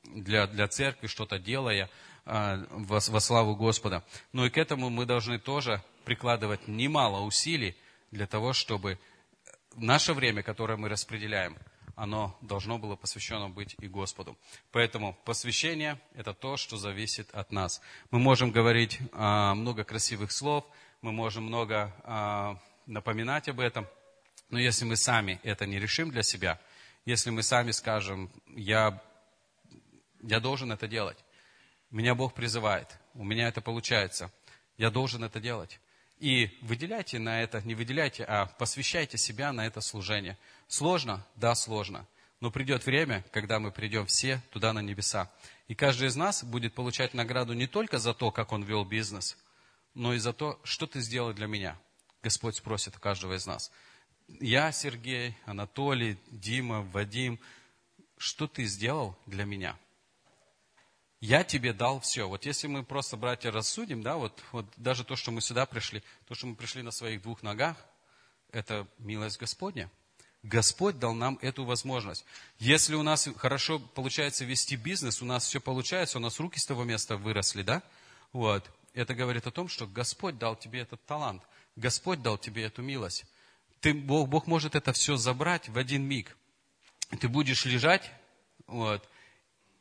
для, 0.04 0.46
для 0.46 0.68
церкви, 0.68 1.06
что-то 1.06 1.38
делая 1.38 1.90
а, 2.24 2.64
во, 2.70 3.00
во 3.00 3.20
славу 3.20 3.56
Господа. 3.56 4.04
Но 4.32 4.46
и 4.46 4.50
к 4.50 4.58
этому 4.58 4.90
мы 4.90 5.06
должны 5.06 5.38
тоже 5.38 5.82
прикладывать 6.04 6.68
немало 6.68 7.22
усилий 7.22 7.76
для 8.10 8.26
того, 8.26 8.52
чтобы 8.52 8.98
наше 9.76 10.12
время, 10.12 10.42
которое 10.42 10.76
мы 10.76 10.88
распределяем, 10.88 11.56
оно 11.96 12.36
должно 12.42 12.78
было 12.78 12.94
посвящено 12.94 13.48
быть 13.48 13.74
и 13.80 13.88
Господу. 13.88 14.36
Поэтому 14.70 15.18
посвящение– 15.24 15.98
это 16.14 16.34
то, 16.34 16.56
что 16.56 16.76
зависит 16.76 17.34
от 17.34 17.50
нас. 17.52 17.80
Мы 18.10 18.18
можем 18.18 18.50
говорить 18.50 19.00
а, 19.12 19.54
много 19.54 19.82
красивых 19.82 20.30
слов, 20.30 20.64
мы 21.00 21.12
можем 21.12 21.44
много 21.44 21.94
а, 22.04 22.58
напоминать 22.86 23.48
об 23.48 23.60
этом, 23.60 23.86
но 24.48 24.59
если 24.59 24.85
мы 24.85 24.96
сами 24.96 25.40
это 25.42 25.66
не 25.66 25.78
решим 25.78 26.11
для 26.11 26.22
себя, 26.22 26.61
если 27.04 27.30
мы 27.30 27.42
сами 27.42 27.70
скажем, 27.70 28.30
я, 28.54 29.02
я 30.22 30.40
должен 30.40 30.72
это 30.72 30.88
делать, 30.88 31.18
меня 31.90 32.14
Бог 32.14 32.35
призывает, 32.35 32.98
у 33.14 33.24
меня 33.24 33.48
это 33.48 33.61
получается, 33.61 34.32
я 34.76 34.90
должен 34.90 35.24
это 35.24 35.40
делать. 35.40 35.80
И 36.18 36.59
выделяйте 36.62 37.18
на 37.18 37.42
это, 37.42 37.61
не 37.62 37.74
выделяйте, 37.74 38.24
а 38.24 38.46
посвящайте 38.46 39.18
себя 39.18 39.52
на 39.52 39.66
это 39.66 39.80
служение. 39.80 40.38
Сложно? 40.66 41.26
Да, 41.37 41.54
сложно. 41.54 42.06
Но 42.40 42.50
придет 42.50 42.87
время, 42.87 43.24
когда 43.32 43.59
мы 43.59 43.70
придем 43.70 44.06
все 44.06 44.40
туда 44.50 44.72
на 44.72 44.80
небеса. 44.80 45.30
И 45.68 45.74
каждый 45.74 46.09
из 46.09 46.16
нас 46.16 46.42
будет 46.42 46.74
получать 46.74 47.12
награду 47.12 47.52
не 47.52 47.66
только 47.66 47.98
за 47.98 48.14
то, 48.14 48.30
как 48.30 48.52
он 48.52 48.62
вел 48.62 48.85
бизнес, 48.85 49.37
но 49.94 50.14
и 50.14 50.18
за 50.18 50.32
то, 50.32 50.59
что 50.64 50.87
ты 50.87 51.00
сделал 51.00 51.32
для 51.32 51.46
меня. 51.46 51.78
Господь 52.22 52.56
спросит 52.56 52.96
у 52.96 53.00
каждого 53.00 53.35
из 53.35 53.46
нас. 53.46 53.70
Я, 54.28 54.72
Сергей, 54.72 55.36
Анатолий, 55.44 56.18
Дима, 56.30 56.82
Вадим, 56.82 57.38
что 58.18 58.48
ты 58.48 58.64
сделал 58.64 59.16
для 59.26 59.44
меня? 59.44 59.78
Я 61.20 61.44
тебе 61.44 61.72
дал 61.72 62.00
все. 62.00 62.28
Вот 62.28 62.44
если 62.44 62.66
мы 62.66 62.84
просто, 62.84 63.16
братья, 63.16 63.50
рассудим, 63.50 64.02
да, 64.02 64.16
вот, 64.16 64.42
вот 64.52 64.66
даже 64.76 65.04
то, 65.04 65.16
что 65.16 65.30
мы 65.30 65.40
сюда 65.40 65.64
пришли, 65.64 66.02
то, 66.26 66.34
что 66.34 66.46
мы 66.46 66.54
пришли 66.54 66.82
на 66.82 66.90
своих 66.90 67.22
двух 67.22 67.42
ногах, 67.42 67.76
это 68.52 68.86
милость 68.98 69.38
Господня. 69.38 69.90
Господь 70.42 70.98
дал 70.98 71.14
нам 71.14 71.38
эту 71.42 71.64
возможность. 71.64 72.24
Если 72.58 72.94
у 72.94 73.02
нас 73.02 73.28
хорошо 73.36 73.78
получается 73.78 74.44
вести 74.44 74.76
бизнес, 74.76 75.22
у 75.22 75.24
нас 75.24 75.44
все 75.46 75.60
получается, 75.60 76.18
у 76.18 76.20
нас 76.20 76.38
руки 76.38 76.58
с 76.58 76.66
того 76.66 76.84
места 76.84 77.16
выросли, 77.16 77.62
да? 77.62 77.82
Вот. 78.32 78.70
Это 78.92 79.14
говорит 79.14 79.46
о 79.46 79.50
том, 79.50 79.68
что 79.68 79.86
Господь 79.86 80.38
дал 80.38 80.54
тебе 80.56 80.80
этот 80.80 81.04
талант. 81.04 81.42
Господь 81.74 82.22
дал 82.22 82.38
тебе 82.38 82.64
эту 82.64 82.82
милость. 82.82 83.24
Ты, 83.80 83.94
Бог, 83.94 84.28
Бог 84.28 84.46
может 84.46 84.74
это 84.74 84.92
все 84.92 85.16
забрать 85.16 85.68
в 85.68 85.78
один 85.78 86.02
миг. 86.02 86.36
Ты 87.20 87.28
будешь 87.28 87.64
лежать, 87.64 88.10
вот, 88.66 89.08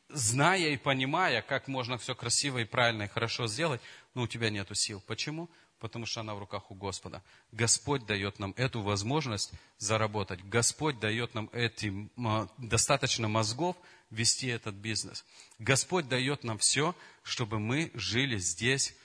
зная 0.08 0.68
и 0.68 0.76
понимая, 0.76 1.42
как 1.42 1.68
можно 1.68 1.98
все 1.98 2.14
красиво 2.14 2.58
и 2.58 2.64
правильно 2.64 3.04
и 3.04 3.08
хорошо 3.08 3.46
сделать, 3.46 3.80
но 4.14 4.22
у 4.22 4.26
тебя 4.26 4.50
нет 4.50 4.68
сил. 4.74 5.02
Почему? 5.06 5.50
Потому 5.78 6.06
что 6.06 6.20
она 6.20 6.34
в 6.34 6.38
руках 6.38 6.70
у 6.70 6.74
Господа. 6.74 7.22
Господь 7.52 8.06
дает 8.06 8.38
нам 8.38 8.54
эту 8.56 8.80
возможность 8.80 9.52
заработать. 9.78 10.42
Господь 10.44 10.98
дает 11.00 11.34
нам 11.34 11.50
этим 11.52 12.10
достаточно 12.56 13.28
мозгов 13.28 13.76
вести 14.10 14.46
этот 14.46 14.74
бизнес. 14.74 15.24
Господь 15.58 16.08
дает 16.08 16.44
нам 16.44 16.58
все, 16.58 16.94
чтобы 17.22 17.58
мы 17.58 17.90
жили 17.94 18.38
здесь, 18.38 18.96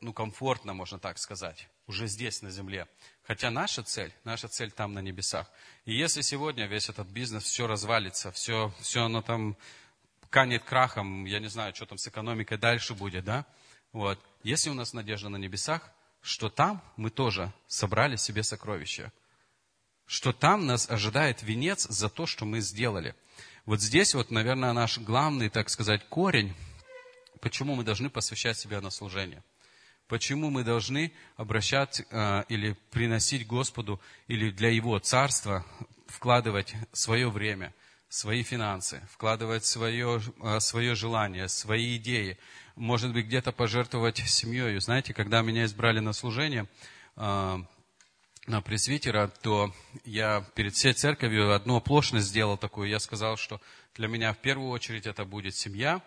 ну, 0.00 0.12
комфортно, 0.12 0.74
можно 0.74 0.98
так 0.98 1.18
сказать, 1.18 1.68
уже 1.86 2.06
здесь, 2.06 2.42
на 2.42 2.50
земле. 2.50 2.88
Хотя 3.26 3.50
наша 3.50 3.82
цель, 3.82 4.12
наша 4.24 4.48
цель 4.48 4.70
там 4.70 4.92
на 4.94 5.00
небесах. 5.00 5.50
И 5.84 5.94
если 5.94 6.20
сегодня 6.20 6.66
весь 6.66 6.88
этот 6.88 7.08
бизнес, 7.08 7.44
все 7.44 7.66
развалится, 7.66 8.30
все, 8.32 8.72
все 8.80 9.04
оно 9.04 9.22
там 9.22 9.56
канет 10.30 10.64
крахом, 10.64 11.24
я 11.24 11.38
не 11.38 11.48
знаю, 11.48 11.74
что 11.74 11.86
там 11.86 11.98
с 11.98 12.06
экономикой 12.08 12.58
дальше 12.58 12.94
будет, 12.94 13.24
да? 13.24 13.46
Вот. 13.92 14.18
Если 14.42 14.70
у 14.70 14.74
нас 14.74 14.92
надежда 14.92 15.28
на 15.28 15.36
небесах, 15.36 15.90
что 16.22 16.48
там 16.50 16.82
мы 16.96 17.10
тоже 17.10 17.52
собрали 17.66 18.16
себе 18.16 18.42
сокровища. 18.42 19.12
Что 20.06 20.32
там 20.32 20.66
нас 20.66 20.90
ожидает 20.90 21.42
венец 21.42 21.86
за 21.88 22.08
то, 22.08 22.26
что 22.26 22.44
мы 22.44 22.60
сделали. 22.60 23.14
Вот 23.64 23.80
здесь 23.80 24.14
вот, 24.14 24.30
наверное, 24.30 24.72
наш 24.72 24.98
главный, 24.98 25.48
так 25.48 25.68
сказать, 25.68 26.08
корень, 26.08 26.54
почему 27.40 27.74
мы 27.74 27.82
должны 27.84 28.10
посвящать 28.10 28.58
себя 28.58 28.80
на 28.80 28.90
служение– 28.90 29.42
Почему 30.08 30.50
мы 30.50 30.62
должны 30.62 31.12
обращать 31.36 32.02
э, 32.10 32.44
или 32.48 32.76
приносить 32.90 33.46
Господу, 33.46 34.00
или 34.28 34.50
для 34.50 34.70
Его 34.70 34.98
Царства 35.00 35.66
вкладывать 36.06 36.74
свое 36.92 37.28
время, 37.28 37.74
свои 38.08 38.44
финансы, 38.44 39.02
вкладывать 39.10 39.64
свое, 39.64 40.20
э, 40.42 40.60
свое 40.60 40.94
желание, 40.94 41.48
свои 41.48 41.96
идеи, 41.96 42.38
может 42.76 43.12
быть, 43.12 43.26
где-то 43.26 43.50
пожертвовать 43.50 44.18
семьей. 44.18 44.78
Знаете, 44.80 45.12
когда 45.12 45.42
меня 45.42 45.64
избрали 45.64 45.98
на 45.98 46.12
служение, 46.12 46.68
э, 47.16 47.58
на 48.46 48.60
пресвитера, 48.60 49.26
то 49.42 49.74
я 50.04 50.44
перед 50.54 50.74
всей 50.74 50.92
церковью 50.92 51.52
одну 51.52 51.76
оплошность 51.76 52.28
сделал 52.28 52.56
такую. 52.56 52.88
Я 52.88 53.00
сказал, 53.00 53.36
что 53.36 53.60
для 53.96 54.06
меня 54.06 54.32
в 54.32 54.38
первую 54.38 54.70
очередь 54.70 55.06
это 55.06 55.24
будет 55.24 55.56
семья, 55.56 56.00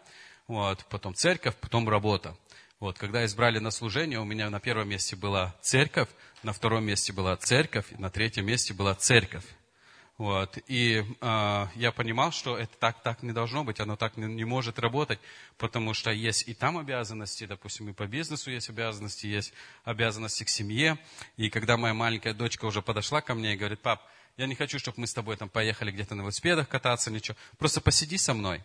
вот, 0.47 0.85
потом 0.89 1.13
церковь, 1.13 1.55
потом 1.57 1.89
работа. 1.89 2.37
Вот, 2.79 2.97
когда 2.97 3.25
избрали 3.25 3.59
на 3.59 3.71
служение, 3.71 4.19
у 4.19 4.23
меня 4.23 4.49
на 4.49 4.61
первом 4.61 4.87
месте 4.87 5.17
была 5.17 5.53
церковь, 5.61 6.07
на 6.43 6.53
втором 6.53 6.85
месте 6.85 7.11
была 7.11 7.35
церковь, 7.35 7.85
на 7.97 8.09
третьем 8.09 8.45
месте 8.45 8.73
была 8.73 8.95
церковь. 8.95 9.43
Вот, 10.17 10.57
и 10.67 11.03
э, 11.21 11.67
я 11.75 11.91
понимал, 11.91 12.31
что 12.31 12.57
это 12.57 12.71
так, 12.77 13.03
так 13.03 13.21
не 13.21 13.33
должно 13.33 13.65
быть, 13.65 13.81
оно 13.81 13.97
так 13.97 14.15
не, 14.15 14.27
не 14.27 14.45
может 14.45 14.79
работать, 14.79 15.19
потому 15.57 15.93
что 15.93 16.11
есть 16.11 16.47
и 16.47 16.53
там 16.53 16.77
обязанности, 16.77 17.45
допустим, 17.45 17.89
и 17.89 17.93
по 17.93 18.07
бизнесу 18.07 18.49
есть 18.49 18.69
обязанности, 18.69 19.27
есть 19.27 19.53
обязанности 19.83 20.45
к 20.45 20.49
семье. 20.49 20.97
И 21.35 21.49
когда 21.49 21.75
моя 21.75 21.93
маленькая 21.93 22.33
дочка 22.33 22.63
уже 22.63 22.81
подошла 22.81 23.19
ко 23.19 23.33
мне 23.33 23.53
и 23.53 23.57
говорит, 23.57 23.81
пап, 23.81 24.01
я 24.37 24.45
не 24.45 24.55
хочу, 24.55 24.79
чтобы 24.79 25.01
мы 25.01 25.07
с 25.07 25.13
тобой 25.13 25.35
там 25.35 25.49
поехали 25.49 25.91
где-то 25.91 26.15
на 26.15 26.21
велосипедах 26.21 26.69
кататься, 26.69 27.11
ничего, 27.11 27.35
просто 27.57 27.81
посиди 27.81 28.17
со 28.17 28.33
мной. 28.33 28.63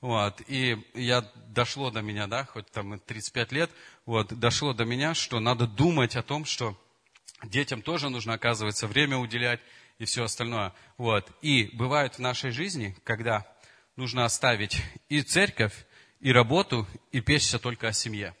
Вот, 0.00 0.42
и 0.46 0.76
я, 0.94 1.22
дошло 1.48 1.90
до 1.90 2.02
меня, 2.02 2.26
да, 2.26 2.44
хоть 2.44 2.70
там 2.70 2.98
35 2.98 3.52
лет, 3.52 3.70
вот, 4.04 4.28
дошло 4.38 4.72
до 4.72 4.84
меня, 4.84 5.14
что 5.14 5.40
надо 5.40 5.66
думать 5.66 6.16
о 6.16 6.22
том, 6.22 6.44
что 6.44 6.78
детям 7.44 7.82
тоже 7.82 8.08
нужно, 8.08 8.34
оказывается, 8.34 8.86
время 8.86 9.16
уделять 9.16 9.60
и 9.98 10.04
все 10.04 10.24
остальное. 10.24 10.72
Вот. 10.98 11.30
И 11.42 11.70
бывает 11.72 12.16
в 12.16 12.18
нашей 12.18 12.50
жизни, 12.50 12.96
когда 13.04 13.46
нужно 13.96 14.24
оставить 14.24 14.80
и 15.08 15.22
церковь, 15.22 15.86
и 16.20 16.32
работу, 16.32 16.86
и 17.12 17.20
печься 17.20 17.58
только 17.58 17.88
о 17.88 17.92
семье. 17.92 18.34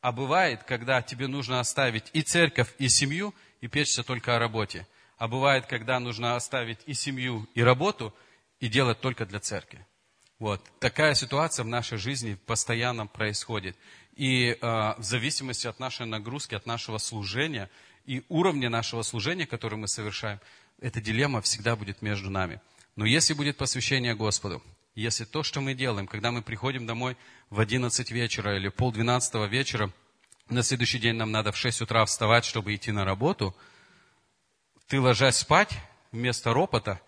А 0.00 0.12
бывает, 0.12 0.62
когда 0.64 1.02
тебе 1.02 1.26
нужно 1.26 1.60
оставить 1.60 2.08
и 2.12 2.22
церковь, 2.22 2.72
и 2.78 2.88
семью, 2.88 3.34
и 3.60 3.68
печься 3.68 4.02
только 4.02 4.36
о 4.36 4.38
работе. 4.38 4.86
А 5.18 5.28
бывает, 5.28 5.66
когда 5.66 6.00
нужно 6.00 6.36
оставить 6.36 6.78
и 6.86 6.94
семью, 6.94 7.46
и 7.54 7.62
работу, 7.62 8.14
и 8.58 8.68
делать 8.68 9.00
только 9.00 9.26
для 9.26 9.40
церкви. 9.40 9.86
Вот. 10.40 10.64
Такая 10.78 11.14
ситуация 11.14 11.64
в 11.64 11.68
нашей 11.68 11.98
жизни 11.98 12.36
постоянно 12.46 13.06
происходит. 13.06 13.76
И 14.16 14.48
э, 14.48 14.56
в 14.60 15.02
зависимости 15.02 15.66
от 15.66 15.78
нашей 15.78 16.06
нагрузки, 16.06 16.54
от 16.54 16.64
нашего 16.64 16.96
служения 16.96 17.70
и 18.06 18.24
уровня 18.30 18.70
нашего 18.70 19.02
служения, 19.02 19.46
которое 19.46 19.76
мы 19.76 19.86
совершаем, 19.86 20.40
эта 20.80 21.00
дилемма 21.02 21.42
всегда 21.42 21.76
будет 21.76 22.00
между 22.00 22.30
нами. 22.30 22.60
Но 22.96 23.04
если 23.04 23.34
будет 23.34 23.58
посвящение 23.58 24.14
Господу, 24.14 24.62
если 24.94 25.26
то, 25.26 25.42
что 25.42 25.60
мы 25.60 25.74
делаем, 25.74 26.06
когда 26.06 26.30
мы 26.32 26.40
приходим 26.40 26.86
домой 26.86 27.18
в 27.50 27.60
11 27.60 28.10
вечера 28.10 28.56
или 28.56 28.68
полдвенадцатого 28.68 29.44
вечера, 29.44 29.92
на 30.48 30.62
следующий 30.62 30.98
день 30.98 31.16
нам 31.16 31.30
надо 31.30 31.52
в 31.52 31.56
6 31.58 31.82
утра 31.82 32.04
вставать, 32.06 32.46
чтобы 32.46 32.74
идти 32.74 32.92
на 32.92 33.04
работу, 33.04 33.54
ты 34.88 35.00
ложась 35.00 35.36
спать, 35.36 35.78
вместо 36.12 36.54
ропота, 36.54 37.00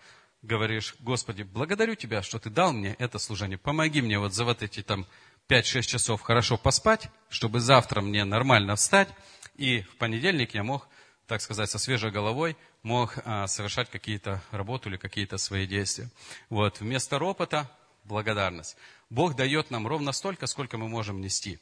говоришь, 0.43 0.95
Господи, 0.99 1.41
благодарю 1.43 1.95
Тебя, 1.95 2.21
что 2.21 2.37
Ты 2.37 2.49
дал 2.49 2.73
мне 2.73 2.95
это 2.99 3.17
служение. 3.17 3.57
Помоги 3.57 4.01
мне 4.01 4.19
вот 4.19 4.33
за 4.33 4.45
вот 4.45 4.61
эти 4.61 4.83
там 4.83 5.07
5-6 5.49 5.81
часов 5.81 6.21
хорошо 6.21 6.57
поспать, 6.57 7.09
чтобы 7.29 7.59
завтра 7.59 8.01
мне 8.01 8.23
нормально 8.25 8.75
встать, 8.75 9.09
и 9.55 9.81
в 9.81 9.95
понедельник 9.97 10.53
я 10.53 10.63
мог, 10.63 10.87
так 11.27 11.41
сказать, 11.41 11.69
со 11.69 11.79
свежей 11.79 12.11
головой 12.11 12.55
мог 12.81 13.17
а, 13.25 13.47
совершать 13.47 13.89
какие-то 13.89 14.41
работу 14.51 14.89
или 14.89 14.97
какие-то 14.97 15.37
свои 15.37 15.65
действия. 15.65 16.09
Вот, 16.49 16.79
вместо 16.79 17.17
ропота 17.17 17.71
благодарность. 18.03 18.75
Бог 19.09 19.35
дает 19.35 19.71
нам 19.71 19.87
ровно 19.87 20.11
столько, 20.11 20.47
сколько 20.47 20.77
мы 20.77 20.87
можем 20.87 21.21
нести. 21.21 21.59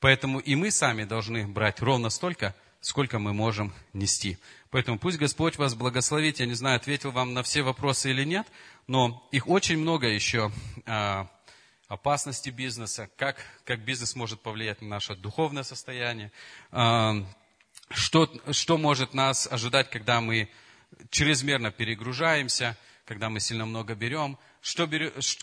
Поэтому 0.00 0.38
и 0.38 0.54
мы 0.54 0.70
сами 0.70 1.04
должны 1.04 1.46
брать 1.46 1.80
ровно 1.80 2.10
столько, 2.10 2.54
сколько 2.82 3.18
мы 3.18 3.32
можем 3.32 3.72
нести. 3.94 4.36
Поэтому 4.70 4.98
пусть 4.98 5.16
Господь 5.16 5.56
вас 5.56 5.74
благословит. 5.74 6.40
Я 6.40 6.46
не 6.46 6.54
знаю, 6.54 6.76
ответил 6.76 7.12
вам 7.12 7.32
на 7.32 7.42
все 7.42 7.62
вопросы 7.62 8.10
или 8.10 8.24
нет, 8.24 8.46
но 8.86 9.26
их 9.32 9.48
очень 9.48 9.78
много 9.78 10.08
еще. 10.08 10.52
А, 10.84 11.30
опасности 11.88 12.50
бизнеса, 12.50 13.08
как, 13.16 13.36
как 13.64 13.80
бизнес 13.80 14.16
может 14.16 14.40
повлиять 14.40 14.82
на 14.82 14.88
наше 14.88 15.14
духовное 15.14 15.62
состояние, 15.62 16.32
а, 16.70 17.24
что, 17.90 18.30
что 18.50 18.78
может 18.78 19.14
нас 19.14 19.46
ожидать, 19.50 19.88
когда 19.88 20.20
мы 20.20 20.48
чрезмерно 21.10 21.70
перегружаемся, 21.70 22.76
когда 23.04 23.30
мы 23.30 23.40
сильно 23.40 23.64
много 23.64 23.94
берем, 23.94 24.38
что, 24.62 24.88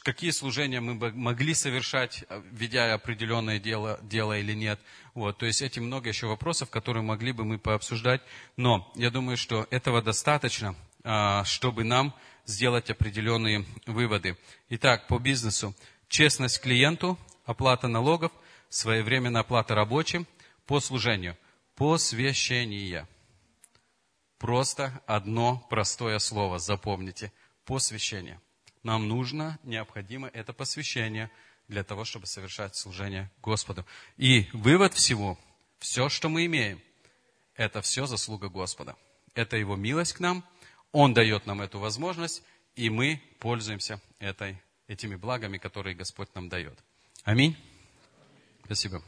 какие 0.01 0.32
служения 0.32 0.79
мы 0.79 1.12
могли 1.12 1.53
совершать, 1.53 2.23
э, 2.29 2.41
ведя 2.51 2.93
определенное 2.93 3.60
дело, 3.60 3.99
дело 4.01 4.39
или 4.39 4.53
нет. 4.53 4.79
Вот, 5.13 5.38
то 5.38 5.45
есть 5.45 5.62
эти 5.62 5.79
много 5.79 6.10
еще 6.10 6.25
вопросов, 6.25 6.69
которые 6.71 7.03
могли 7.03 7.34
бы 7.34 7.45
мы 7.45 7.60
пообсуждать. 7.60 8.21
Но 8.58 8.91
я 8.95 9.12
думаю, 9.12 9.38
что 9.38 9.67
этого 9.69 10.01
достаточно. 10.01 10.75
а, 11.03 11.43
чтобы 11.45 11.84
нам 11.84 12.13
сделать 12.45 12.89
определенные 12.89 13.65
выводы. 13.86 14.38
Итак, 14.69 15.08
по 15.08 15.19
бизнесу. 15.19 15.75
Честность 16.08 16.62
клиенту, 16.62 17.17
оплата 17.45 17.88
налогов, 17.88 18.32
своевременная 18.69 19.41
оплата 19.41 19.75
рабочим, 19.75 20.27
по 20.65 20.79
служению, 20.79 21.38
посвящение. 21.75 23.08
Просто 24.38 25.01
одно 25.05 25.65
простое 25.69 26.19
слово, 26.19 26.60
запомните, 26.60 27.32
посвящение. 27.65 28.39
Нам 28.84 29.08
нужно, 29.08 29.60
необходимо 29.63 30.30
это 30.30 30.54
посвящение 30.54 31.30
для 31.68 31.84
того, 31.84 32.06
чтобы 32.06 32.26
совершать 32.26 32.76
служение 32.76 33.30
Господу. 33.42 33.86
И 34.18 34.48
вывод 34.54 34.94
всего, 34.94 35.38
все, 35.80 36.10
что 36.10 36.30
мы 36.30 36.46
имеем, 36.46 36.82
это 37.56 37.82
все 37.82 38.06
заслуга 38.06 38.50
Господа. 38.50 38.96
Это 39.36 39.58
Его 39.58 39.76
милость 39.76 40.13
к 40.13 40.20
нам, 40.20 40.44
Он 40.92 41.13
дает 41.13 41.46
нам 41.46 41.62
эту 41.62 41.80
возможность, 41.80 42.44
и 42.76 42.89
мы 42.89 43.22
пользуемся 43.39 44.02
этой, 44.20 44.62
этими 44.88 45.15
благами, 45.15 45.58
которые 45.58 45.96
Господь 45.96 46.34
нам 46.36 46.50
дает. 46.50 46.78
Аминь. 47.24 47.58
Спасибо. 48.65 49.04